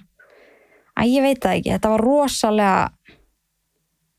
að 0.98 1.12
ég 1.12 1.24
veit 1.24 1.40
það 1.42 1.58
ekki, 1.58 1.74
þetta 1.76 1.92
var 1.92 2.04
rosalega 2.06 2.80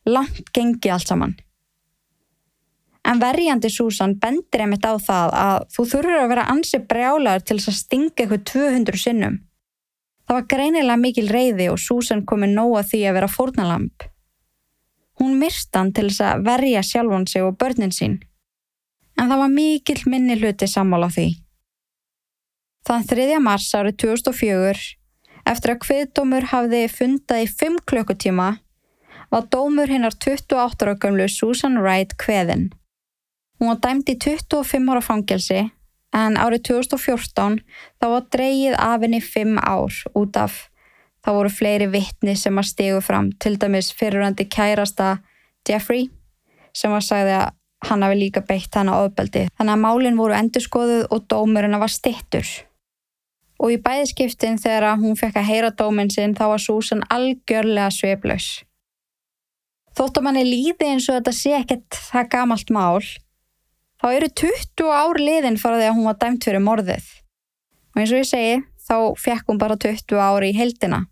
langt 0.10 0.52
gengið 0.56 0.94
allt 0.96 1.10
saman. 1.12 1.36
En 3.04 3.20
verjandi 3.20 3.70
Susan 3.70 4.16
bendir 4.20 4.64
einmitt 4.64 4.86
á 4.88 4.96
það 4.96 5.34
að 5.36 5.58
þú 5.76 5.86
þurfur 5.92 6.20
að 6.22 6.30
vera 6.32 6.48
ansi 6.54 6.80
brjálaður 6.80 7.44
til 7.44 7.58
þess 7.58 7.72
að 7.72 7.80
stinga 7.80 8.14
eitthvað 8.24 8.46
200 8.52 9.02
sinnum. 9.02 9.36
Það 10.24 10.38
var 10.38 10.50
greinilega 10.54 11.00
mikil 11.02 11.28
reyði 11.28 11.68
og 11.74 11.82
Susan 11.84 12.24
komi 12.26 12.48
nóga 12.48 12.86
því 12.88 13.02
að 13.10 13.18
vera 13.20 13.32
fórnalamp. 13.32 14.06
Hún 15.20 15.36
myrst 15.42 15.76
hann 15.76 15.92
til 15.94 16.08
þess 16.08 16.24
að 16.30 16.46
verja 16.48 16.84
sjálfan 16.88 17.28
sig 17.28 17.44
og 17.44 17.58
börnin 17.60 17.92
sín. 17.92 18.22
En 19.20 19.30
það 19.30 19.44
var 19.44 19.52
mikill 19.52 20.02
minni 20.10 20.40
hluti 20.40 20.68
sammála 20.68 21.12
því. 21.14 21.28
Þann 22.88 23.06
3. 23.08 23.28
mars 23.44 23.70
árið 23.76 24.00
2004, 24.04 24.80
eftir 25.48 25.74
að 25.74 25.86
hviðdómur 25.88 26.50
hafði 26.52 26.82
fundað 26.92 27.44
í 27.44 27.52
5 27.52 27.78
klukkutíma, 27.88 28.48
var 29.34 29.48
dómur 29.50 29.90
hinnar 29.90 30.14
28 30.14 30.86
ára 30.86 30.94
gömlu 31.02 31.26
Susan 31.28 31.80
Wright 31.82 32.14
hveðin. 32.22 32.68
Hún 33.58 33.72
var 33.72 33.80
dæmt 33.82 34.12
í 34.12 34.18
25 34.22 34.92
ára 34.94 35.02
fangelsi 35.02 35.62
en 36.14 36.38
árið 36.38 36.68
2014 36.70 37.56
þá 37.98 38.06
var 38.12 38.28
dreyið 38.36 38.76
af 38.78 39.02
henni 39.02 39.22
5 39.26 39.56
ár 39.58 39.96
út 40.14 40.38
af 40.38 40.60
þá 41.26 41.30
voru 41.38 41.50
fleiri 41.50 41.88
vittni 41.90 42.36
sem 42.38 42.60
að 42.60 42.70
stegu 42.70 43.00
fram, 43.02 43.32
til 43.42 43.56
dæmis 43.58 43.90
fyrirrandi 43.98 44.46
kærasta 44.46 45.16
Jeffrey 45.66 46.12
sem 46.76 46.94
var 46.94 47.06
sagði 47.06 47.34
að 47.40 47.56
hann 47.88 48.06
hafi 48.06 48.20
líka 48.20 48.44
beitt 48.46 48.76
hann 48.78 48.92
á 48.92 49.02
ofbeldi. 49.02 49.48
Þannig 49.58 49.74
að 49.74 49.82
málinn 49.82 50.20
voru 50.20 50.36
endurskoðuð 50.38 51.08
og 51.10 51.26
dómurinn 51.32 51.80
var 51.82 51.92
stittur. 51.92 52.46
Og 53.60 53.74
í 53.74 53.80
bæðiskiptin 53.82 54.62
þegar 54.62 55.02
hún 55.02 55.18
fekk 55.20 55.42
að 55.42 55.50
heyra 55.50 55.74
dóminn 55.74 56.12
sinn 56.14 56.36
þá 56.38 56.46
var 56.54 56.64
Susan 56.64 57.04
algjörlega 57.10 57.90
sveiplaus. 57.92 58.62
Þótt 59.94 60.18
að 60.18 60.26
manni 60.26 60.44
líði 60.48 60.90
eins 60.90 61.08
og 61.10 61.20
þetta 61.20 61.34
sé 61.38 61.54
ekkert 61.60 61.98
það 62.10 62.30
gamalt 62.34 62.72
mál, 62.74 63.04
þá 64.02 64.08
eru 64.10 64.30
20 64.42 64.90
ár 64.90 65.20
liðin 65.22 65.60
fara 65.62 65.82
að 65.82 65.98
hún 65.98 66.08
var 66.10 66.18
dæmt 66.22 66.48
fyrir 66.48 66.64
morðið. 66.66 67.06
Og 67.94 68.02
eins 68.02 68.14
og 68.14 68.24
ég 68.24 68.30
segi, 68.30 68.56
þá 68.82 68.96
fekk 69.22 69.52
hún 69.52 69.62
bara 69.62 69.78
20 69.78 70.18
ári 70.18 70.50
í 70.50 70.58
heldina. 70.58 71.04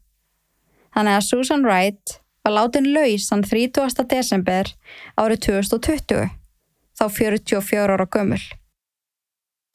Þannig 0.95 1.19
að 1.19 1.27
Susan 1.27 1.67
Wright 1.67 2.17
var 2.41 2.55
látin 2.57 2.89
laus 2.95 3.29
þann 3.29 3.45
30. 3.45 4.07
desember 4.09 4.73
árið 5.13 5.45
2020, 5.45 6.33
þá 6.97 7.05
44 7.05 7.95
ára 7.95 8.09
gömul. 8.09 8.41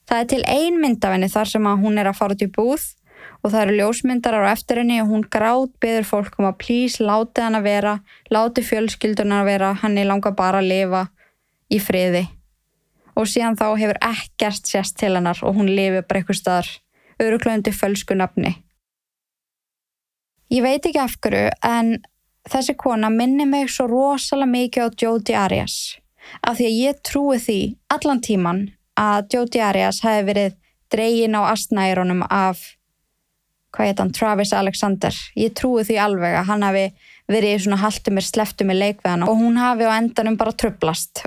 Það 0.06 0.20
er 0.22 0.28
til 0.30 0.42
ein 0.50 0.76
mynd 0.82 1.04
af 1.06 1.14
henni 1.14 1.30
þar 1.30 1.50
sem 1.50 1.66
að 1.66 1.82
hún 1.82 1.98
er 1.98 2.10
að 2.10 2.18
fara 2.18 2.34
út 2.34 2.42
í 2.42 2.50
búð 2.50 2.90
og 3.42 3.52
það 3.52 3.60
eru 3.62 3.76
ljósmyndar 3.80 4.38
á 4.40 4.52
eftir 4.52 4.80
henni 4.82 5.00
og 5.02 5.10
hún 5.12 5.26
grátt 5.30 5.74
byður 5.82 6.08
fólk 6.08 6.38
um 6.40 6.48
að 6.48 6.58
plís 6.62 6.98
láti 7.02 7.44
hann 7.44 7.58
að 7.58 7.68
vera, 7.68 7.94
láti 8.32 8.64
fjölskyldun 8.66 9.34
að 9.36 9.50
vera, 9.50 9.72
hann 9.82 9.98
er 9.98 10.08
langa 10.08 10.32
bara 10.36 10.62
að 10.62 10.70
lifa 10.72 11.06
í 11.72 11.80
friði. 11.82 12.26
Og 13.16 13.28
síðan 13.30 13.56
þá 13.56 13.68
hefur 13.80 14.00
ekkert 14.04 14.68
sérst 14.68 14.98
til 15.00 15.14
hennar 15.16 15.40
og 15.42 15.56
hún 15.56 15.70
lifi 15.72 16.02
bara 16.02 16.20
eitthvað 16.20 16.40
staðar, 16.40 16.72
öruglöndi 17.22 17.72
fölsku 17.72 18.16
nafni. 18.18 18.56
Ég 20.52 20.62
veit 20.62 20.84
ekki 20.84 21.00
af 21.02 21.16
hverju 21.18 21.48
en 21.66 21.96
þessi 22.46 22.76
kona 22.78 23.10
minni 23.10 23.46
mig 23.48 23.70
svo 23.72 23.88
rosalega 23.90 24.52
mikið 24.52 24.84
á 24.86 24.88
Jodi 25.02 25.34
Arias 25.34 25.76
af 26.42 26.58
því 26.58 26.68
að 26.68 26.78
ég 26.78 27.00
trúi 27.06 27.38
því 27.42 27.60
allan 27.90 28.22
tíman 28.22 28.62
að 28.98 29.34
Jodi 29.34 29.62
Arias 29.62 30.02
hefði 30.04 30.26
verið 30.30 30.56
dregin 30.92 31.38
á 31.38 31.42
astnæronum 31.50 32.22
af 32.30 32.75
hvað 33.76 33.90
heit 33.90 34.00
hann, 34.00 34.12
Travis 34.16 34.52
Alexander. 34.56 35.14
Ég 35.36 35.54
trúi 35.56 35.84
því 35.86 35.98
alveg 36.00 36.36
að 36.38 36.48
hann 36.50 36.64
hafi 36.66 36.84
verið 37.30 37.64
svona 37.64 37.80
haldið 37.82 38.16
mér 38.16 38.26
sleftu 38.26 38.66
með 38.66 38.80
leikveðan 38.82 39.26
og 39.26 39.40
hún 39.40 39.58
hafi 39.60 39.88
á 39.88 39.98
endanum 39.98 40.38
bara 40.40 40.54
tröflast 40.54 41.24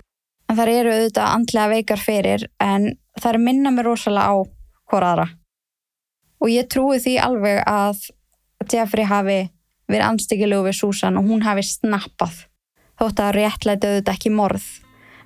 en 0.50 0.58
það 0.58 0.72
eru 0.74 0.94
auðvitað 0.96 1.34
andlega 1.36 1.74
veikar 1.74 2.02
fyrir 2.02 2.46
en 2.64 2.88
það 3.20 3.32
er 3.32 3.42
minna 3.46 3.74
mér 3.76 3.90
rosalega 3.92 4.34
á 4.34 4.36
hvora 4.90 5.12
aðra. 5.14 5.28
Og 6.40 6.54
ég 6.54 6.70
trúi 6.72 7.02
því 7.04 7.18
alveg 7.22 7.62
að 7.68 8.06
Jeffrey 8.70 9.06
hafi 9.06 9.40
verið 9.90 10.08
anstíkilegu 10.08 10.70
við 10.70 10.80
Susan 10.80 11.20
og 11.20 11.28
hún 11.28 11.44
hafi 11.46 11.66
snappað. 11.68 12.46
Þótt 13.00 13.22
að 13.24 13.36
réttlæti 13.38 13.92
auðvitað 13.92 14.16
ekki 14.16 14.34
morð. 14.34 14.66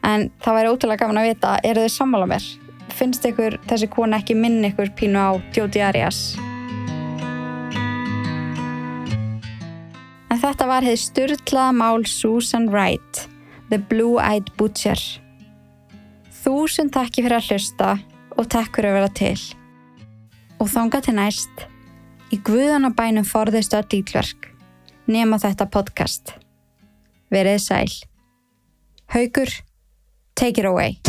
En 0.03 0.28
það 0.43 0.57
væri 0.57 0.74
ótrúlega 0.74 1.05
gaman 1.05 1.21
að 1.21 1.30
vita 1.32 1.55
eru 1.63 1.86
þið 1.86 1.95
sammála 1.95 2.30
mér? 2.34 2.49
finnst 2.93 3.26
ykkur 3.28 3.59
þessi 3.69 3.89
kona 3.91 4.21
ekki 4.21 4.38
minn 4.38 4.63
ykkur 4.69 4.93
pínu 4.97 5.19
á 5.19 5.32
Jodi 5.55 5.84
Arias? 5.84 6.34
Þetta 10.44 10.68
var 10.68 10.84
hefði 10.86 11.02
styrlaða 11.08 11.76
mál 11.78 12.04
Susan 12.10 12.68
Wright 12.72 13.28
The 13.72 13.80
Blue 13.80 14.20
Eyed 14.22 14.52
Butcher. 14.60 15.00
Þúsund 16.44 16.91
takki 16.94 17.24
fyrir 17.24 17.39
að 17.39 17.54
hlusta 17.54 17.94
og 18.36 18.50
takk 18.52 18.76
fyrir 18.76 18.91
að 18.91 18.98
vera 19.00 19.12
til. 19.18 19.38
Og 20.60 20.70
þanga 20.72 21.02
til 21.06 21.16
næst, 21.18 21.66
í 22.34 22.39
guðanabænum 22.44 23.26
forðist 23.28 23.76
öll 23.78 24.00
ítverk, 24.00 24.52
nema 25.08 25.39
þetta 25.41 25.70
podcast. 25.72 26.36
Verið 27.34 27.60
sæl. 27.64 27.89
Haugur, 29.16 29.50
take 30.36 30.62
it 30.62 30.70
away. 30.70 31.00